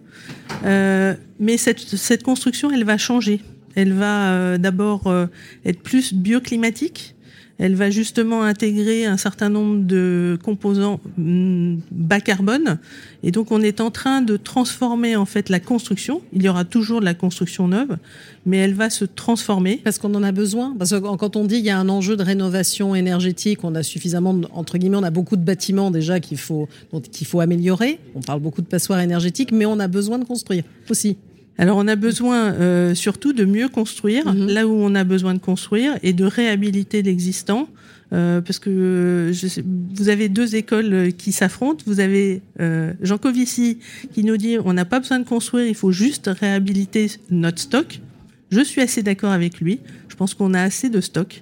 [0.65, 3.41] Euh, mais cette, cette construction, elle va changer.
[3.75, 5.27] Elle va euh, d'abord euh,
[5.65, 7.15] être plus bioclimatique.
[7.59, 12.79] Elle va justement intégrer un certain nombre de composants mm, bas carbone.
[13.21, 16.21] Et donc, on est en train de transformer en fait la construction.
[16.33, 17.97] Il y aura toujours de la construction neuve,
[18.45, 19.79] mais elle va se transformer.
[19.83, 20.75] Parce qu'on en a besoin.
[20.77, 23.83] Parce que quand on dit qu'il y a un enjeu de rénovation énergétique, on a
[23.83, 26.67] suffisamment, entre guillemets, on a beaucoup de bâtiments déjà qu'il faut,
[27.11, 27.99] qu'il faut améliorer.
[28.15, 31.17] On parle beaucoup de passoires énergétiques, mais on a besoin de construire aussi.
[31.57, 34.47] Alors on a besoin euh, surtout de mieux construire mhm.
[34.47, 37.67] là où on a besoin de construire et de réhabiliter l'existant.
[38.11, 39.63] Euh, parce que je sais,
[39.95, 41.83] vous avez deux écoles qui s'affrontent.
[41.87, 43.79] Vous avez euh, Jean Covici
[44.13, 48.01] qui nous dit on n'a pas besoin de construire, il faut juste réhabiliter notre stock.
[48.53, 49.79] Je suis assez d'accord avec lui.
[50.09, 51.41] Je pense qu'on a assez de stock.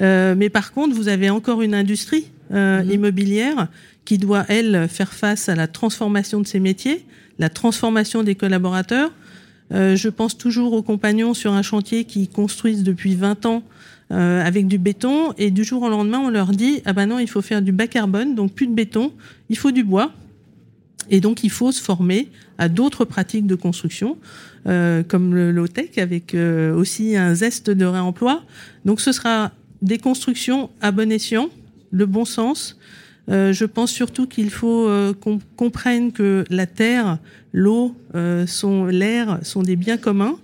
[0.00, 2.90] Euh, mais par contre, vous avez encore une industrie euh, mhm.
[2.90, 3.68] immobilière
[4.04, 7.04] qui doit, elle, faire face à la transformation de ses métiers,
[7.38, 9.12] la transformation des collaborateurs,
[9.72, 13.62] euh, je pense toujours aux compagnons sur un chantier qui construisent depuis 20 ans
[14.10, 15.32] euh, avec du béton.
[15.36, 17.72] Et du jour au lendemain on leur dit ah ben non il faut faire du
[17.72, 19.12] bas carbone donc plus de béton
[19.50, 20.12] il faut du bois.
[21.10, 22.28] Et donc il faut se former
[22.58, 24.18] à d'autres pratiques de construction
[24.66, 28.42] euh, comme le low tech avec aussi un zeste de réemploi.
[28.84, 31.48] Donc ce sera des constructions à bon escient
[31.90, 32.76] le bon sens
[33.30, 37.18] euh, je pense surtout qu'il faut euh, qu'on comprenne que la terre,
[37.52, 38.46] l'eau, euh,
[38.90, 40.38] l'air sont des biens communs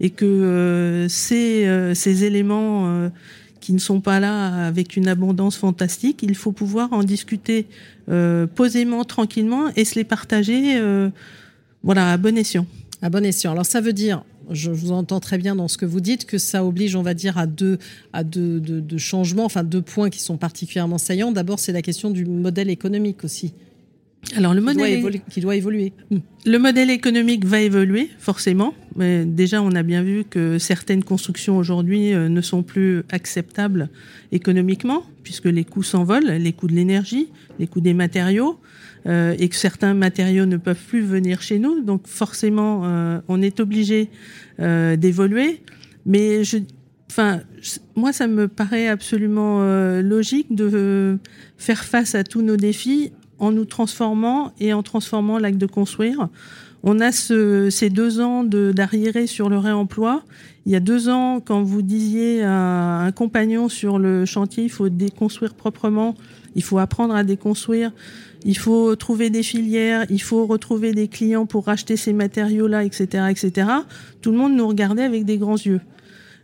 [0.00, 3.10] et que ces, ces éléments
[3.58, 7.66] qui ne sont pas là avec une abondance fantastique, il faut pouvoir en discuter
[8.54, 10.80] posément, tranquillement et se les partager
[11.82, 12.64] voilà, à bon escient.
[13.02, 13.50] À bon escient.
[13.50, 16.38] Alors ça veut dire je vous entends très bien dans ce que vous dites, que
[16.38, 17.78] ça oblige, on va dire, à deux,
[18.12, 21.32] à deux, deux, changements, enfin deux points qui sont particulièrement saillants.
[21.32, 23.54] D'abord, c'est la question du modèle économique aussi.
[24.36, 25.92] Alors le modèle qui doit évoluer.
[26.44, 28.74] Le modèle économique va évoluer forcément.
[28.96, 33.90] Mais déjà, on a bien vu que certaines constructions aujourd'hui euh, ne sont plus acceptables
[34.32, 37.28] économiquement, puisque les coûts s'envolent, les coûts de l'énergie,
[37.60, 38.58] les coûts des matériaux.
[39.08, 41.80] Euh, et que certains matériaux ne peuvent plus venir chez nous.
[41.80, 44.10] Donc forcément, euh, on est obligé
[44.60, 45.62] euh, d'évoluer.
[46.04, 46.42] Mais
[47.10, 47.40] enfin,
[47.96, 49.62] moi, ça me paraît absolument
[50.00, 51.18] logique de
[51.56, 56.28] faire face à tous nos défis en nous transformant et en transformant l'acte de construire.
[56.82, 60.22] On a ce, ces deux ans d'arriéré sur le réemploi.
[60.66, 64.70] Il y a deux ans, quand vous disiez à un compagnon sur le chantier, il
[64.70, 66.14] faut déconstruire proprement,
[66.54, 67.92] il faut apprendre à déconstruire,
[68.44, 73.24] il faut trouver des filières, il faut retrouver des clients pour racheter ces matériaux-là, etc.,
[73.30, 73.68] etc.
[74.20, 75.80] Tout le monde nous regardait avec des grands yeux.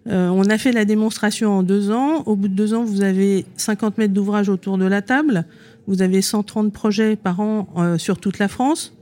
[0.06, 2.22] Euh, on a fait la démonstration en deux ans.
[2.26, 5.46] Au bout de deux ans, vous avez 50 mètres d'ouvrage autour de la table.
[5.86, 8.94] Vous avez 130 projets par an euh, sur toute la France.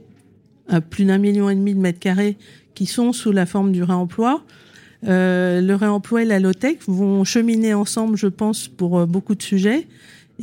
[0.89, 2.37] Plus d'un million et demi de mètres carrés
[2.73, 4.45] qui sont sous la forme du réemploi.
[5.05, 9.87] Euh, le réemploi et la low-tech vont cheminer ensemble, je pense, pour beaucoup de sujets.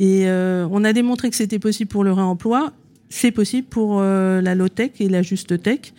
[0.01, 2.73] Et euh, on a démontré que c'était possible pour le réemploi,
[3.09, 5.93] c'est possible pour euh, la low-tech et la juste-tech.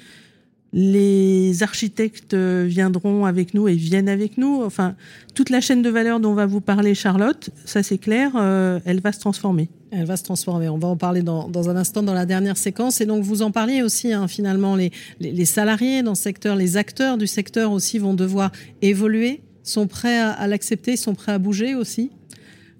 [0.73, 4.61] Les architectes viendront avec nous et viennent avec nous.
[4.65, 4.97] Enfin,
[5.37, 9.01] toute la chaîne de valeur dont va vous parler Charlotte, ça c'est clair, euh, elle
[9.01, 9.69] va se transformer.
[9.93, 10.69] Elle va se transformer.
[10.69, 13.01] On va en parler dans, un instant dans la dernière séquence.
[13.01, 17.19] Et donc, vous en parliez aussi, hein, finalement, les, salariés dans ce secteur, les acteurs
[17.19, 22.11] du secteur aussi vont devoir évoluer, sont prêts à l'accepter, sont prêts à bouger aussi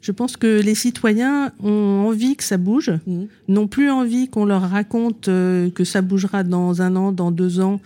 [0.03, 3.23] je pense que les citoyens ont envie que ça bouge, mmh.
[3.49, 7.61] n'ont plus envie qu'on leur raconte euh, que ça bougera dans un an, dans deux
[7.61, 7.81] ans.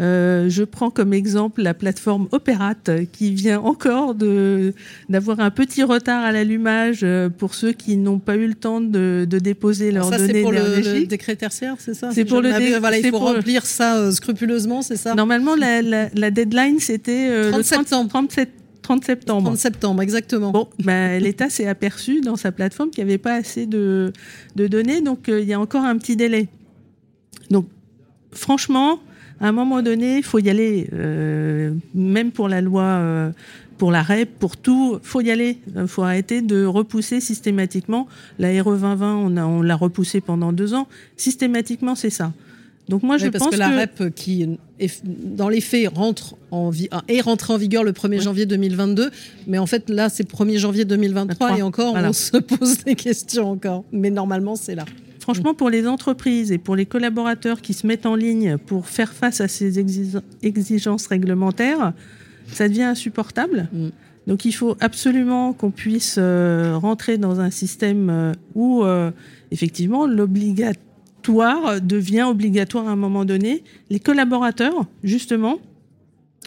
[0.00, 4.74] Euh, je prends comme exemple la plateforme Opérate qui vient encore de
[5.08, 8.80] d'avoir un petit retard à l'allumage euh, pour ceux qui n'ont pas eu le temps
[8.80, 12.10] de, de déposer leurs données C'est pour le, le, décret tertiaire, c'est ça?
[12.12, 12.78] C'est pour le dé...
[12.78, 15.14] voilà, il faut remplir ça euh, scrupuleusement, c'est ça?
[15.14, 18.08] Normalement, la, la, la deadline c'était euh, 30 septembre.
[18.10, 18.50] 37
[18.88, 19.44] 30 septembre.
[19.48, 20.50] 30 septembre, exactement.
[20.50, 24.14] Bon, ben, l'État s'est aperçu dans sa plateforme qu'il n'y avait pas assez de,
[24.56, 26.48] de données, donc euh, il y a encore un petit délai.
[27.50, 27.66] Donc,
[28.32, 29.00] franchement,
[29.40, 33.30] à un moment donné, il faut y aller, euh, même pour la loi, euh,
[33.76, 35.58] pour la REP, pour tout, faut y aller.
[35.76, 38.08] Il faut arrêter de repousser systématiquement.
[38.38, 40.88] La RE 2020, on, a, on l'a repoussé pendant deux ans.
[41.18, 42.32] Systématiquement, c'est ça.
[42.88, 44.58] Donc moi, je parce pense que la REP qui
[45.14, 48.20] dans les faits rentre en vie, est rentrée en vigueur le 1er ouais.
[48.20, 49.10] janvier 2022,
[49.46, 52.10] mais en fait là c'est 1er janvier 2023 3, et encore voilà.
[52.10, 54.84] on se pose des questions encore, mais normalement c'est là.
[55.20, 59.12] Franchement, pour les entreprises et pour les collaborateurs qui se mettent en ligne pour faire
[59.12, 59.78] face à ces
[60.42, 61.92] exigences réglementaires,
[62.50, 63.68] ça devient insupportable.
[63.70, 63.88] Mm.
[64.26, 69.10] Donc il faut absolument qu'on puisse euh, rentrer dans un système euh, où euh,
[69.50, 70.06] effectivement
[71.28, 73.62] devient obligatoire à un moment donné.
[73.90, 75.58] Les collaborateurs, justement,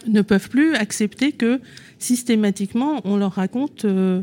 [0.06, 1.60] ne peuvent plus accepter que
[1.98, 4.22] systématiquement on leur raconte euh,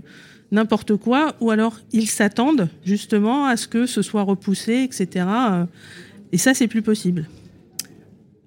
[0.52, 5.26] n'importe quoi, ou alors ils s'attendent justement à ce que ce soit repoussé, etc.
[6.32, 7.28] Et ça, c'est plus possible.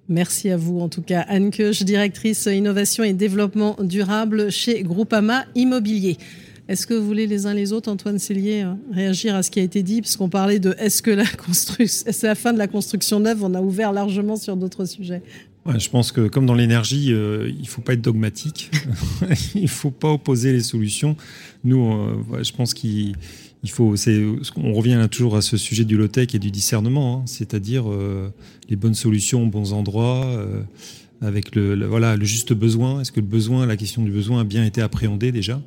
[0.09, 5.45] Merci à vous, en tout cas, Anne Keuch, directrice innovation et développement durable chez Groupama
[5.55, 6.17] Immobilier.
[6.69, 9.59] Est-ce que vous voulez les uns les autres, Antoine Cellier, euh, réagir à ce qui
[9.59, 10.01] a été dit?
[10.01, 13.43] Parce qu'on parlait de est-ce que la construction, c'est la fin de la construction neuve
[13.43, 15.21] On a ouvert largement sur d'autres sujets?
[15.77, 18.71] Je pense que comme dans l'énergie, euh, il faut pas être dogmatique.
[19.55, 21.15] il faut pas opposer les solutions.
[21.63, 23.15] Nous, euh, je pense qu'il
[23.65, 23.95] il faut,
[24.57, 27.85] on revient toujours à ce sujet du low-tech et du discernement, hein, c'est-à-dire
[28.69, 30.45] les bonnes solutions aux bons endroits,
[31.21, 32.99] avec le, le, voilà, le juste besoin.
[32.99, 35.61] Est-ce que le besoin, la question du besoin a bien été appréhendée déjà?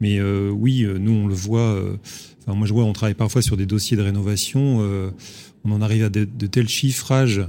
[0.00, 1.60] Mais euh, oui, nous on le voit.
[1.60, 1.96] Euh,
[2.42, 4.78] enfin, moi je vois, on travaille parfois sur des dossiers de rénovation.
[4.80, 5.10] Euh,
[5.64, 7.42] on en arrive à de, de tels chiffrages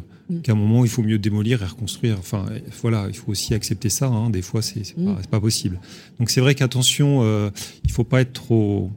[0.43, 2.17] qu'à un moment il faut mieux démolir et reconstruire.
[2.19, 2.45] Enfin
[2.81, 4.07] voilà, il faut aussi accepter ça.
[4.07, 4.29] Hein.
[4.29, 5.79] Des fois c'est pas, pas, possible.
[6.19, 7.49] Donc c'est vrai qu'attention, euh,
[7.83, 8.91] il faut pas être trop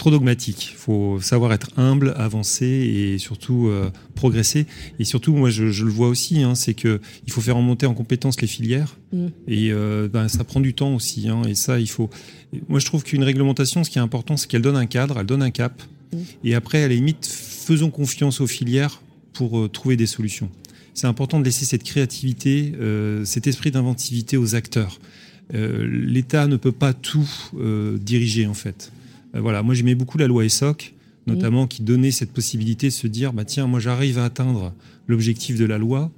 [0.00, 0.70] trop dogmatique.
[0.72, 4.66] Il faut savoir être humble, avancer et surtout euh, progresser.
[4.98, 7.84] Et surtout, moi, je, je le vois aussi, hein, c'est que il faut faire remonter
[7.84, 8.96] en compétence les filières.
[9.12, 9.26] Mmh.
[9.46, 11.28] Et euh, ben, ça prend du temps aussi.
[11.28, 12.08] Hein, et ça, il faut.
[12.68, 15.26] Moi, je trouve qu'une réglementation, ce qui est important, c'est qu'elle donne un cadre, elle
[15.26, 15.82] donne un cap.
[16.12, 16.18] Mmh.
[16.44, 19.02] Et après, à la limite, faisons confiance aux filières
[19.34, 20.50] pour euh, trouver des solutions.
[20.94, 22.74] C'est important de laisser cette créativité,
[23.24, 24.98] cet esprit d'inventivité aux acteurs.
[25.52, 27.30] L'État ne peut pas tout
[28.02, 28.90] diriger en fait.
[29.34, 30.94] Euh, voilà, moi j'aimais beaucoup la loi ESSOC,
[31.26, 31.68] notamment mmh.
[31.68, 34.72] qui donnait cette possibilité de se dire bah tiens, moi j'arrive à atteindre
[35.06, 36.10] l'objectif de la loi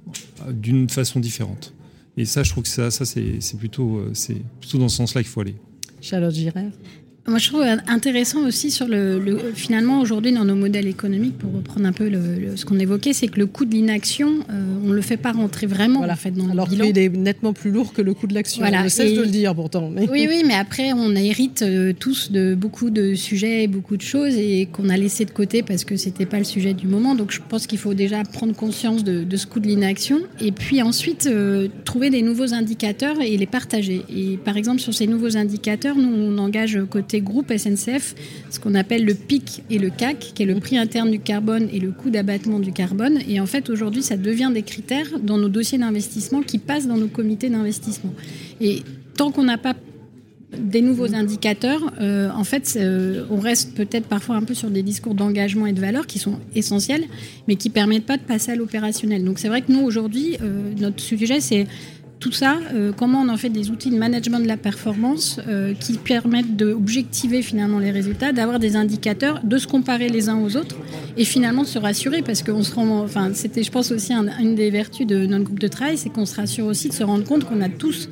[0.47, 1.73] euh, d'une façon différente.
[2.15, 5.23] Et ça, je trouve que ça, ça c'est plutôt, euh, c'est plutôt dans ce sens-là
[5.23, 5.55] qu'il faut aller.
[6.01, 6.71] Charlotte Girard.
[7.25, 11.53] Moi, je trouve intéressant aussi sur le, le finalement aujourd'hui dans nos modèles économiques, pour
[11.53, 14.61] reprendre un peu le, le, ce qu'on évoquait, c'est que le coût de l'inaction, euh,
[14.83, 16.13] on ne le fait pas rentrer vraiment voilà.
[16.13, 16.85] en fait dans Alors le bilan.
[16.87, 18.61] qu'il est nettement plus lourd que le coût de l'action.
[18.61, 18.83] Voilà.
[18.83, 19.15] Je cesse Et...
[19.15, 19.89] de le dire pourtant.
[19.89, 20.09] Mais...
[20.11, 24.35] Oui, oui, mais après on hérite euh, tous de beaucoup de sujets, beaucoup de choses
[24.35, 27.15] et qu'on a laissé de côté parce que c'était pas le sujet du moment.
[27.15, 30.51] Donc je pense qu'il faut déjà prendre conscience de, de ce coût de l'inaction et
[30.51, 34.01] puis ensuite euh, trouver des nouveaux indicateurs et les partager.
[34.13, 38.15] Et par exemple sur ces nouveaux indicateurs, nous on engage côté côté groupe SNCF
[38.49, 41.69] ce qu'on appelle le PIC et le CAC, qui est le prix interne du carbone
[41.71, 43.19] et le coût d'abattement du carbone.
[43.27, 46.97] Et en fait, aujourd'hui, ça devient des critères dans nos dossiers d'investissement qui passent dans
[46.97, 48.13] nos comités d'investissement.
[48.61, 48.83] Et
[49.15, 49.75] tant qu'on n'a pas
[50.57, 54.83] des nouveaux indicateurs, euh, en fait, euh, on reste peut-être parfois un peu sur des
[54.83, 57.05] discours d'engagement et de valeur qui sont essentiels,
[57.47, 59.23] mais qui permettent pas de passer à l'opérationnel.
[59.23, 61.65] Donc c'est vrai que nous aujourd'hui, euh, notre sujet c'est
[62.19, 62.57] tout ça,
[62.95, 65.41] comment on en fait des outils de management de la performance
[65.81, 70.55] qui permettent d'objectiver finalement les résultats, d'avoir des indicateurs, de se comparer les uns aux
[70.55, 70.77] autres
[71.17, 75.25] et finalement se rassurer parce rend, enfin c'était je pense aussi une des vertus de
[75.25, 77.69] notre groupe de travail, c'est qu'on se rassure aussi de se rendre compte qu'on a
[77.69, 78.09] tous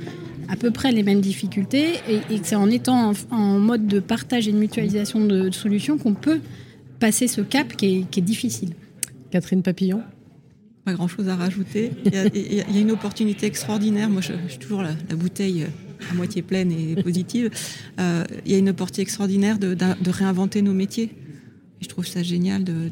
[0.51, 4.47] à peu près les mêmes difficultés et, que c'est en étant en, mode de partage
[4.47, 6.41] et de mutualisation de, solutions qu'on peut
[6.99, 8.71] passer ce cap qui est, difficile.
[9.31, 10.01] Catherine Papillon?
[10.83, 11.91] Pas grand chose à rajouter.
[12.05, 14.09] Il y, a, une opportunité extraordinaire.
[14.09, 15.67] Moi, je, suis toujours la, bouteille
[16.09, 17.51] à moitié pleine et positive.
[17.99, 19.75] Euh, il y a une opportunité extraordinaire de,
[20.09, 21.11] réinventer nos métiers
[21.81, 22.91] je trouve ça génial de,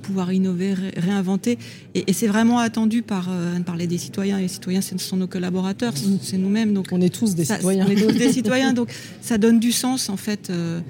[0.00, 1.58] pouvoir innover, réinventer.
[1.94, 4.38] Et, c'est vraiment attendu par, euh, parler des citoyens.
[4.38, 6.72] Et les citoyens, ce sont nos collaborateurs, c'est nous-mêmes.
[6.72, 7.86] Donc on est tous des citoyens.
[7.86, 8.72] On est tous des citoyens.
[8.72, 10.80] Donc ça donne du sens en fait euh,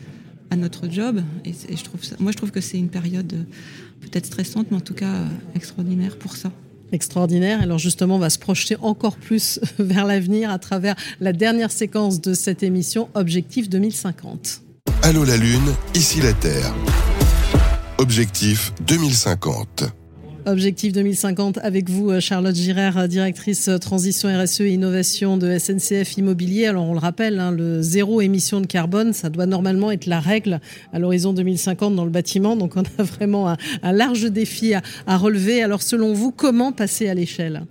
[0.50, 1.22] à notre job.
[1.44, 3.44] Et, je trouve ça, moi, je trouve que c'est une période euh,
[4.00, 5.24] peut-être stressante, mais en tout cas
[5.54, 6.50] extraordinaire pour ça
[6.92, 7.60] extraordinaire.
[7.62, 12.20] Alors justement, on va se projeter encore plus vers l'avenir à travers la dernière séquence
[12.20, 14.62] de cette émission, Objectif 2050.
[15.02, 16.74] Allô la Lune, ici la Terre.
[17.98, 19.99] Objectif 2050.
[20.46, 25.58] Objectif 2050 avec vous, euh, Charlotte Girard, euh, directrice euh, transition RSE et innovation de
[25.58, 26.66] SNCF Immobilier.
[26.66, 30.18] Alors on le rappelle, hein, le zéro émission de carbone, ça doit normalement être la
[30.18, 30.60] règle
[30.94, 32.56] à l'horizon 2050 dans le bâtiment.
[32.56, 35.62] Donc on a vraiment un, large défi à relever.
[35.62, 37.64] Alors selon vous, comment passer à l'échelle?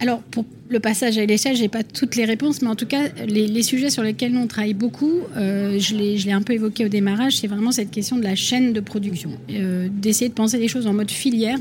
[0.00, 2.86] Alors, pour le passage à l'échelle, je n'ai pas toutes les réponses, mais en tout
[2.86, 6.84] cas, les, sujets sur lesquels nous on travaille beaucoup, euh, je l'ai un peu évoqué
[6.84, 10.58] au démarrage, c'est vraiment cette question de la chaîne de production, euh, d'essayer de penser
[10.58, 11.58] les choses en mode filière,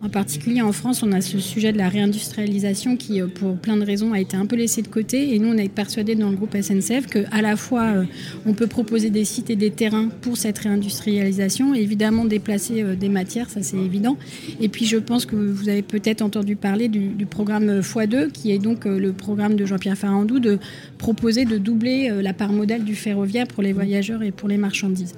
[0.00, 3.76] en particulier en France, on a ce sujet de la réindustrialisation qui, euh, pour plein
[3.76, 5.34] de raisons, a été un peu laissé de côté.
[5.34, 8.04] Et nous, on est persuadés dans le groupe SNCF qu'à la fois, euh,
[8.46, 13.50] on peut proposer des sites et des terrains pour cette réindustrialisation, évidemment déplacer des matières,
[13.50, 14.16] ça c'est évident.
[14.60, 18.47] Et puis, je pense que vous avez peut-être entendu parler du, du programme x2, qui
[18.52, 20.58] est donc le programme de Jean-Pierre Farandou de
[20.98, 25.14] proposer de doubler la part modale du ferroviaire pour les voyageurs et pour les marchandises.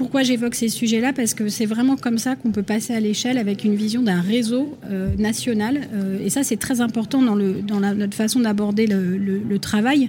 [0.00, 1.12] Pourquoi j'évoque ces sujets-là?
[1.12, 4.22] Parce que c'est vraiment comme ça qu'on peut passer à l'échelle avec une vision d'un
[4.22, 5.82] réseau euh, national.
[5.92, 10.08] Euh, et ça, c'est très important dans notre façon d'aborder le, travail.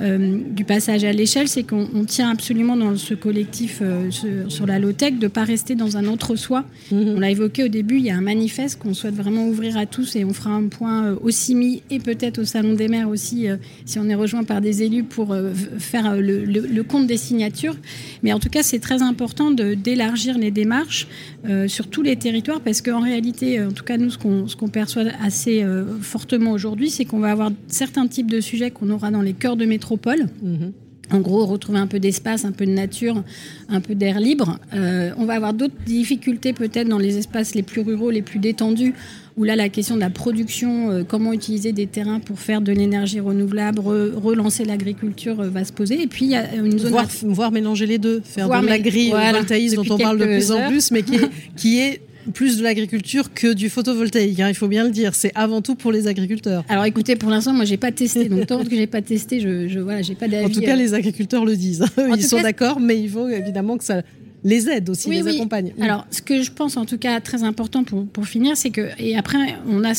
[0.00, 5.14] Euh, du passage à l'échelle, c'est qu'on tient absolument dans ce collectif sur, la low-tech
[5.14, 6.64] de ne pas rester dans un entre-soi.
[6.92, 7.14] Mhm.
[7.16, 9.86] On l'a évoqué au début, il y a un manifeste qu'on souhaite vraiment ouvrir à
[9.86, 13.46] tous et on fera un point au CIMI et peut-être au Salon des maires aussi,
[13.86, 15.34] si on est rejoint par des élus pour
[15.78, 17.76] faire le, le compte des signatures.
[18.22, 21.08] Mais en tout cas, c'est très important d'élargir les démarches
[21.48, 24.18] euh, sur tous les territoires parce qu'en réalité, en tout cas nous, ce
[24.56, 28.90] qu'on perçoit assez euh, fortement aujourd'hui, c'est qu'on va avoir certains types de sujets qu'on
[28.90, 30.28] aura dans les cœurs de métropole.
[30.44, 30.72] Mm-hmm.
[31.10, 33.22] En gros, retrouver un peu d'espace, un peu de nature,
[33.70, 34.58] un peu d'air libre.
[34.74, 38.38] Euh, on va avoir d'autres difficultés peut-être dans les espaces les plus ruraux, les plus
[38.38, 38.92] détendus,
[39.38, 42.72] où là, la question de la production, euh, comment utiliser des terrains pour faire de
[42.72, 46.02] l'énergie renouvelable, relancer l'agriculture euh, va se poser.
[46.02, 46.92] Et puis, il y a une zone...
[47.22, 51.02] Voir, mélanger les deux, faire de l'agri-voltaïsme dont on parle de plus en plus, mais
[51.02, 51.16] qui
[51.56, 52.02] qui est
[52.32, 54.40] plus de l'agriculture que du photovoltaïque.
[54.40, 55.14] Hein, il faut bien le dire.
[55.14, 56.64] C'est avant tout pour les agriculteurs.
[56.68, 58.28] Alors écoutez, pour l'instant, moi, j'ai pas testé.
[58.28, 60.46] Donc tant que j'ai pas testé, je, je voilà, j'ai pas d'avis.
[60.46, 60.76] En tout cas, euh.
[60.76, 61.84] les agriculteurs le disent.
[62.16, 64.02] Ils sont d'accord, mais il faut évidemment que ça
[64.44, 65.72] les aide aussi, les accompagne.
[65.80, 68.88] Alors, ce que je pense en tout cas très important pour, pour finir, c'est que,
[68.98, 69.92] et après, on a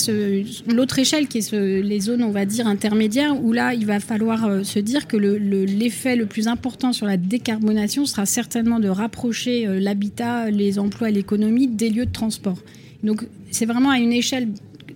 [0.68, 4.00] l'autre échelle qui est ce, les zones, on va dire, intermédiaires, où là, il va
[4.00, 8.80] falloir euh, se dire que l'effet le, le, plus important sur la décarbonation sera certainement
[8.80, 12.60] de rapprocher euh, l'habitat, les emplois et l'économie des lieux de transport.
[13.04, 14.50] Donc, c'est vraiment à une échelle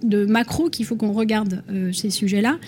[0.04, 2.60] de macro qu'il faut qu'on regarde euh, ces sujets-là.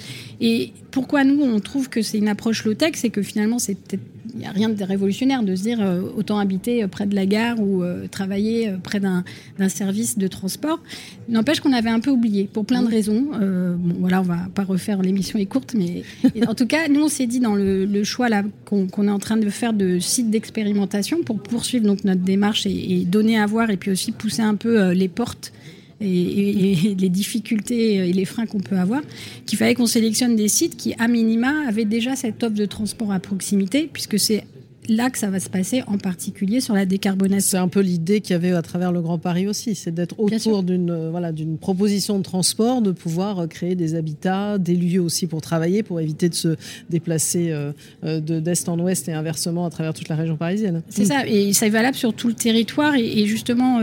[0.41, 4.03] Et pourquoi nous, on trouve que c'est une approche low-tech, c'est que finalement, c'est peut-être
[4.33, 7.15] il n'y a rien de révolutionnaire de se dire euh, autant habiter euh, près de
[7.15, 9.23] la gare ou travailler près d'un
[9.69, 10.79] service de transport.
[11.29, 13.27] N'empêche qu'on avait un peu oublié pour plein de raisons.
[13.31, 16.03] bon, voilà, on va pas refaire l'émission est courte, mais
[16.47, 19.37] en tout cas, nous on s'est dit dans le, choix là qu'on est en train
[19.37, 23.69] de faire de sites d'expérimentation pour poursuivre donc notre démarche et, et, donner à voir
[23.69, 25.51] et puis aussi pousser un peu les portes
[26.01, 29.01] et, les difficultés et les freins qu'on peut avoir,
[29.45, 33.11] qu'il fallait qu'on sélectionne des sites qui, à minima, avaient déjà cette offre de transport
[33.11, 34.45] à proximité, puisque c'est
[34.89, 37.49] là que ça va se passer, en particulier sur la décarbonation.
[37.51, 40.19] C'est un peu l'idée qu'il y avait à travers le Grand Paris aussi, c'est d'être
[40.19, 44.75] autour d'une euh, voilà, d'une proposition de transport, de pouvoir euh, créer des habitats, des
[44.75, 46.55] lieux aussi pour travailler, pour éviter de se
[46.89, 47.71] déplacer euh,
[48.03, 50.81] de d'est en ouest et inversement à travers toute la région parisienne.
[50.89, 52.95] C'est ça, et ça est valable sur tout le territoire.
[52.95, 53.79] Et, justement,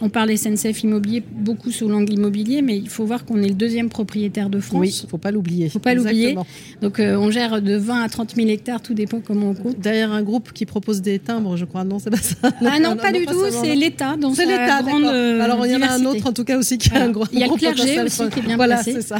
[0.00, 3.54] on parle SNCF Immobilier beaucoup sous l'angle immobilier, mais il faut voir qu'on est le
[3.54, 4.80] deuxième propriétaire de France.
[4.80, 5.66] Oui, il ne faut pas l'oublier.
[5.66, 6.36] Il faut pas l'oublier.
[6.80, 9.78] Donc on gère de 20 à 30 000 hectares, tout dépend comment on compte.
[9.80, 11.84] Derrière un groupe qui propose des timbres, je crois.
[11.84, 12.36] Non, c'est pas ça.
[12.64, 13.44] Ah non, pas du tout.
[13.50, 14.16] C'est l'État.
[14.34, 14.82] C'est l'État.
[14.82, 17.02] Grande euh, Alors il y en a un autre en tout cas aussi qui a
[17.02, 17.24] un gros.
[17.32, 19.18] Il y a le clergé aussi qui est bien voilà, c'est ça.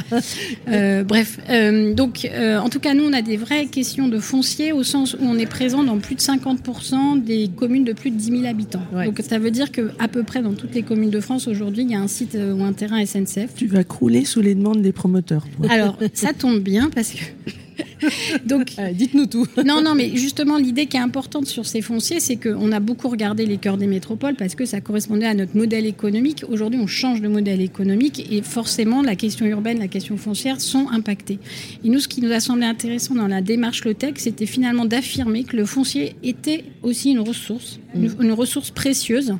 [0.67, 4.71] Euh, bref, euh, donc en tout cas nous on a des vraies questions de foncier
[4.71, 8.17] au sens où on est présent dans plus de 50% des communes de plus de
[8.17, 8.81] 10 000 habitants.
[8.93, 11.83] Donc ça veut dire que à peu près dans toutes les communes de France aujourd'hui
[11.83, 13.53] il y a un site ou un terrain SNCF.
[13.55, 15.45] Tu vas crouler sous les demandes des promoteurs.
[15.69, 17.51] Alors ça tombe bien parce que
[18.45, 19.47] Donc, dites-nous tout.
[19.65, 23.09] non, non, mais justement, l'idée qui est importante sur ces fonciers, c'est qu'on a beaucoup
[23.09, 26.43] regardé les cœurs des métropoles parce que ça correspondait à notre modèle économique.
[26.49, 30.87] Aujourd'hui, on change de modèle économique et forcément, la question urbaine, la question foncière sont
[30.89, 31.39] impactées.
[31.83, 35.43] Et nous, ce qui nous a semblé intéressant dans la démarche Lotec, c'était finalement d'affirmer
[35.43, 39.33] que le foncier était aussi une ressource, une ressource précieuse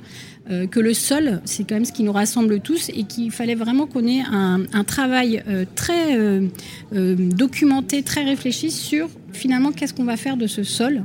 [0.51, 3.55] euh, que le sol, c'est quand même ce qui nous rassemble tous et qu'il fallait
[3.55, 6.47] vraiment qu'on ait un, travail euh, très euh,
[6.91, 11.03] documenté, très réfléchi sur finalement qu'est-ce qu'on va faire de ce sol.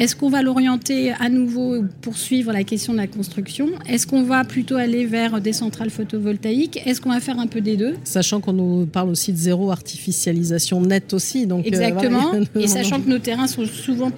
[0.00, 3.68] Est-ce qu'on va l'orienter à nouveau pour suivre la question de la construction?
[3.86, 6.80] Est-ce qu'on va plutôt aller vers des centrales photovoltaïques?
[6.86, 7.96] Est-ce qu'on va faire un peu des deux?
[8.02, 11.46] Sachant qu'on nous parle aussi de zéro artificialisation nette aussi.
[11.46, 12.32] Donc Exactement.
[12.58, 14.10] Et sachant que nos terrains sont souvent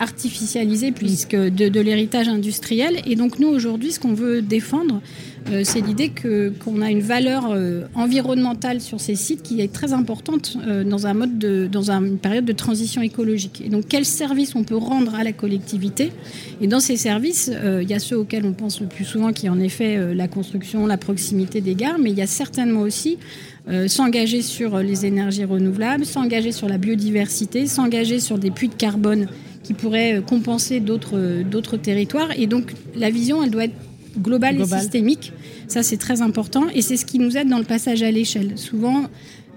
[0.00, 3.02] artificialisé puisque de, de l'héritage industriel.
[3.04, 5.02] Et donc nous aujourd'hui, ce qu'on veut défendre,
[5.50, 9.92] euh, c'est l'idée qu'on a une valeur euh, environnementale sur ces sites qui est très
[9.92, 11.06] importante euh, dans
[11.90, 13.62] une période de transition écologique.
[13.64, 16.10] Et donc quels services on peut rendre à la collectivité?
[16.60, 17.50] Et dans ces services,
[17.82, 20.26] il y a ceux auxquels on pense le plus souvent, qui est en effet la
[20.26, 23.18] construction, la proximité des gares, mais il y a certainement aussi
[23.88, 29.28] s'engager sur les énergies renouvelables, s'engager sur la biodiversité, s'engager sur des puits de carbone
[29.62, 32.30] qui pourraient compenser d'autres territoires.
[32.36, 33.85] Et donc la vision, elle doit être
[34.18, 35.32] globale, et systémique.
[35.68, 36.64] Ça, c'est très important.
[36.74, 38.52] Et c'est ce qui nous aide dans le passage à l'échelle.
[38.56, 39.04] Souvent,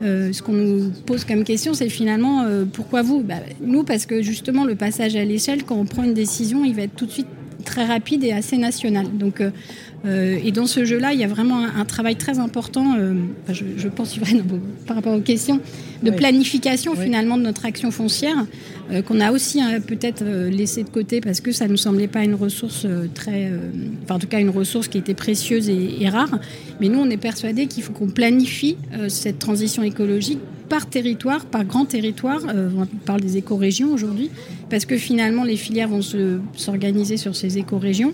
[0.02, 3.22] euh, ce qu'on nous pose comme question, c'est finalement euh, pourquoi vous?
[3.22, 6.74] Bah, Nous, parce que justement, le passage à l'échelle, quand on prend une décision, il
[6.74, 7.28] va être tout de suite
[7.66, 9.08] très rapide et assez national.
[9.18, 12.96] Donc, euh, et dans ce jeu-là, il y a vraiment un, travail très important,
[13.50, 14.18] je, pense
[14.88, 15.60] par rapport aux questions,
[16.02, 18.46] de planification finalement de notre action foncière,
[18.92, 22.08] euh, qu'on a aussi hein, peut-être laissé de côté parce que ça ne nous semblait
[22.08, 23.52] pas une ressource très,
[24.04, 26.40] enfin en tout cas une ressource qui était précieuse et, rare.
[26.80, 28.78] Mais nous, on est persuadés qu'il faut qu'on planifie
[29.08, 32.42] cette transition écologique par territoire, par grand territoire.
[32.46, 34.30] on parle des écorégions aujourd'hui,
[34.70, 36.02] parce que finalement les filières vont
[36.56, 38.14] s'organiser sur ces écorégions.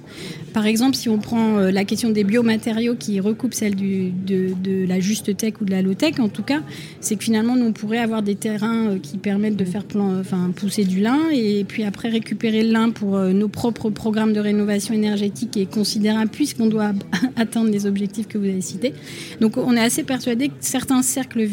[0.53, 5.36] Par exemple, si on prend la question des biomatériaux qui recoupe celle de, la juste
[5.38, 6.61] tech ou de la low tech, en tout cas,
[6.99, 10.51] c'est que finalement, nous, on pourrait avoir des terrains euh, qui permettent de faire enfin,
[10.66, 14.39] pousser du lin et puis après récupérer le lin pour euh, nos propres programmes de
[14.39, 16.91] rénovation énergétique et considérable puisqu'on doit
[17.36, 18.95] atteindre les objectifs que vous avez cités.
[19.41, 21.47] Donc, on est assez persuadé que certains cercles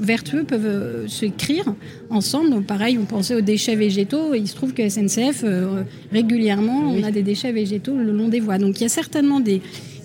[0.00, 1.74] vertueux peuvent euh, s'écrire
[2.08, 2.48] ensemble.
[2.48, 5.44] Donc, pareil, on pensait aux déchets végétaux et il se trouve que SNCF,
[6.10, 8.56] régulièrement, on a des déchets végétaux le long des voies.
[8.56, 9.60] Donc, il y a certainement des,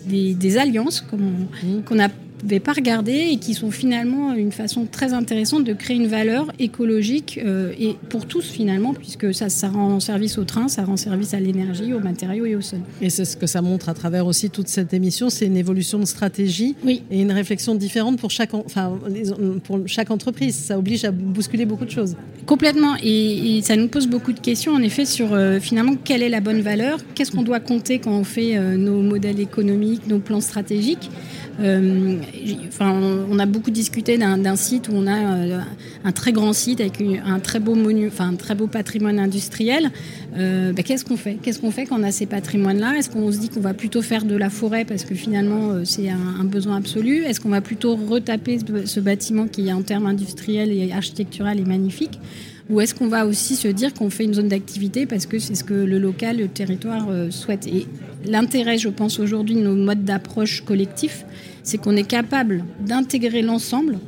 [0.05, 1.99] des, alliances qu'on
[2.43, 6.51] n'avait pas regardé et qui sont finalement une façon très intéressante de créer une valeur
[6.59, 10.97] écologique euh, et pour tous finalement, puisque ça, ça rend service au train, ça rend
[10.97, 12.79] service à l'énergie, aux matériaux et au sol.
[13.01, 15.99] Et c'est ce que ça montre à travers aussi toute cette émission, c'est une évolution
[15.99, 18.97] de stratégie et une réflexion différente pour chaque, enfin,
[19.63, 20.55] pour chaque entreprise.
[20.55, 22.15] Ça oblige à bousculer beaucoup de choses.
[22.45, 26.29] Complètement, et, ça nous pose beaucoup de questions en effet sur euh, finalement quelle est
[26.29, 30.19] la bonne valeur, qu'est-ce qu'on doit compter quand on fait euh, nos modèles économiques, nos
[30.19, 31.09] plans stratégiques?
[31.59, 32.17] Euh,
[32.79, 35.59] on a beaucoup discuté d'un site où on a euh,
[36.03, 37.75] un très grand site avec un très beau
[38.67, 39.91] patrimoine industriel.
[40.37, 41.37] Euh, ben, qu'est-ce qu'on fait?
[41.41, 42.95] Qu'est-ce qu'on fait quand on a ces patrimoines-là?
[42.97, 46.09] Est-ce qu'on se dit qu'on va plutôt faire de la forêt parce que finalement c'est
[46.09, 47.23] un, besoin absolu?
[47.23, 52.19] Est-ce qu'on va plutôt retaper ce, bâtiment qui en termes industriels et architectural est magnifique?
[52.69, 55.55] Ou est-ce qu'on va aussi se dire qu'on fait une zone d'activité parce que c'est
[55.55, 57.67] ce que le local, le territoire souhaite?
[57.67, 57.87] Et
[58.25, 61.25] l'intérêt, je pense, aujourd'hui de nos modes d'approche collectifs,
[61.63, 63.99] c'est qu'on est capable d'intégrer l'ensemble.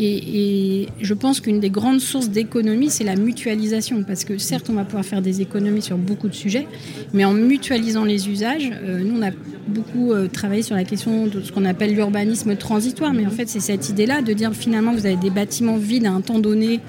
[0.00, 4.04] Et, je pense qu'une des grandes sources d'économie, c'est la mutualisation.
[4.04, 6.66] Parce que certes, on va pouvoir faire des économies sur beaucoup de sujets,
[7.12, 9.30] mais en mutualisant les usages, euh, nous, on a
[9.66, 13.12] beaucoup euh, travaillé sur la question de ce qu'on appelle l'urbanisme transitoire.
[13.12, 16.12] Mais en fait, c'est cette idée-là de dire finalement, vous avez des bâtiments vides à
[16.12, 16.80] un temps donné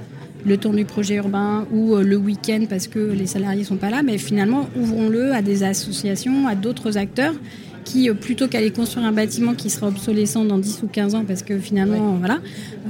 [0.45, 4.03] le temps du projet urbain ou le week-end parce que les salariés sont pas là,
[4.03, 7.33] mais finalement ouvrons-le à des associations, à d'autres acteurs
[7.85, 11.41] qui, plutôt qu'aller construire un bâtiment qui sera obsolescent dans 10 ou 15 ans parce
[11.41, 12.39] que finalement, voilà,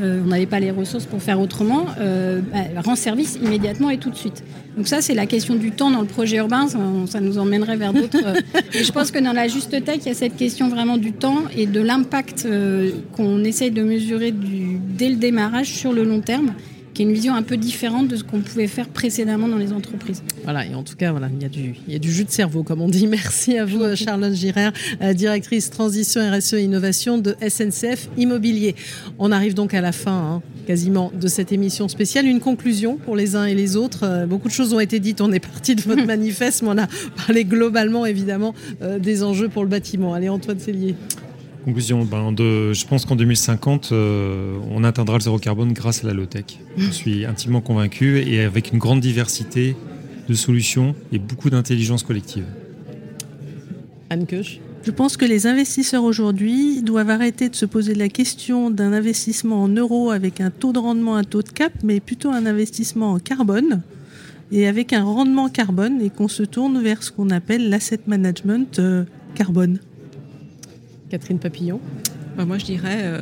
[0.02, 4.16] on n'avait pas les ressources pour faire autrement, bah, rend service immédiatement et tout de
[4.16, 4.44] suite.
[4.80, 6.68] Donc ça, c'est la question du temps dans le projet urbain.
[6.70, 8.26] Ça, nous emmènerait vers d'autres.
[8.26, 8.36] Euh,
[8.74, 11.12] et je pense que dans la juste tech, il y a cette question vraiment du
[11.12, 16.22] temps et de l'impact euh, qu'on essaye de mesurer dès le démarrage sur le long
[16.22, 16.54] terme
[17.00, 19.72] qui est une vision un peu différente de ce qu'on pouvait faire précédemment dans les
[19.72, 20.22] entreprises.
[20.44, 22.26] Voilà, et en tout cas, voilà, il y a du, il y a du jus
[22.26, 23.08] de cerveau, comme on dit.
[23.08, 28.76] Merci à vous, Charlotte Girard, euh, directrice transition RSE et innovation de SNCF Immobilier.
[29.18, 32.26] On arrive donc à la fin, hein, quasiment, de cette émission spéciale.
[32.26, 34.04] Une conclusion pour les uns et les autres.
[34.04, 35.22] Euh, beaucoup de choses ont été dites.
[35.22, 39.48] On est parti de votre manifeste, mais on a parlé globalement, évidemment, euh, des enjeux
[39.48, 40.14] pour le bâtiment.
[40.14, 40.96] Allez, Antoine Cellier.
[41.66, 46.08] Conclusion, ben de, je pense qu'en 2050, euh, on atteindra le zéro carbone grâce à
[46.08, 46.46] la low-tech.
[46.78, 49.76] Je suis intimement convaincu et avec une grande diversité
[50.28, 52.46] de solutions et beaucoup d'intelligence collective.
[54.10, 58.72] Anne Koch je pense que les investisseurs aujourd'hui doivent arrêter de se poser la question
[58.72, 62.30] d'un investissement en euros avec un taux de rendement, un taux de cap, mais plutôt
[62.30, 63.82] un investissement en carbone
[64.52, 68.80] et avec un rendement carbone et qu'on se tourne vers ce qu'on appelle l'asset management
[68.80, 69.04] euh,
[69.36, 69.80] carbone.
[71.10, 71.80] Catherine Papillon.
[72.38, 73.22] Bah, Moi, je dirais euh,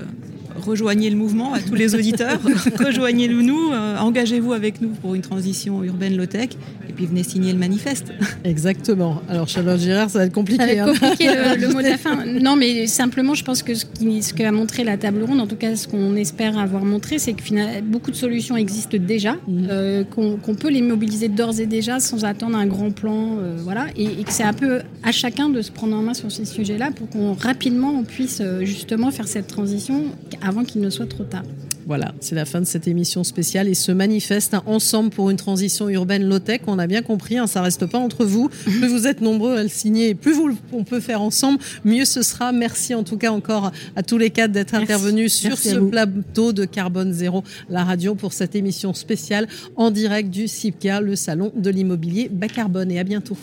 [0.57, 2.39] rejoignez le mouvement à tous les auditeurs,
[2.85, 6.49] rejoignez-le nous, euh, engagez-vous avec nous pour une transition urbaine low-tech
[6.97, 8.11] puis venez signer le manifeste.
[8.43, 9.21] Exactement.
[9.29, 10.63] Alors Charlotte Girard, ça va être compliqué.
[10.63, 11.09] Ça va être hein.
[11.09, 12.17] compliqué le, mot de la fin.
[12.41, 15.47] Non, mais simplement, je pense que ce, qui, ce qu'a montré la table ronde, en
[15.47, 19.33] tout cas ce qu'on espère avoir montré, c'est que finalement, beaucoup de solutions existent déjà,
[19.47, 19.67] mhm.
[19.69, 23.85] euh, qu'on, peut les mobiliser d'ores et déjà sans attendre un grand plan, euh, voilà,
[23.95, 26.45] et, et, que c'est un peu à chacun de se prendre en main sur ces
[26.45, 30.05] sujets-là pour qu'on rapidement on puisse justement faire cette transition
[30.41, 31.43] avant qu'il ne soit trop tard.
[31.87, 35.87] Voilà, c'est la fin de cette émission spéciale et ce manifeste ensemble pour une transition
[35.87, 36.59] urbaine low-tech.
[36.67, 38.49] On a bien compris, hein, ça reste pas entre vous.
[38.49, 42.23] Plus vous êtes nombreux à le signer, plus vous, on peut faire ensemble, mieux ce
[42.23, 42.51] sera.
[42.51, 46.65] Merci en tout cas encore à tous les quatre d'être intervenus sur ce plateau de
[46.65, 51.69] Carbone Zéro, la radio, pour cette émission spéciale en direct du CIPCA, le salon de
[51.69, 52.91] l'immobilier bas carbone.
[52.91, 53.37] Et à bientôt.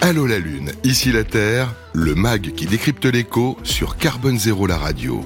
[0.00, 4.78] Allô la Lune, ici la Terre, le MAG qui décrypte l'écho sur Carbone Zéro la
[4.78, 5.22] radio.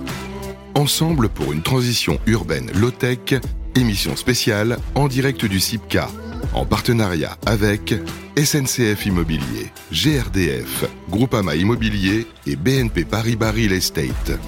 [0.76, 3.40] Ensemble pour une transition urbaine low-tech,
[3.76, 6.10] émission spéciale en direct du CIPCA,
[6.52, 7.94] en partenariat avec
[8.36, 14.38] SNCF Immobilier, GRDF, Groupama Immobilier et BNP Paris Real Estate.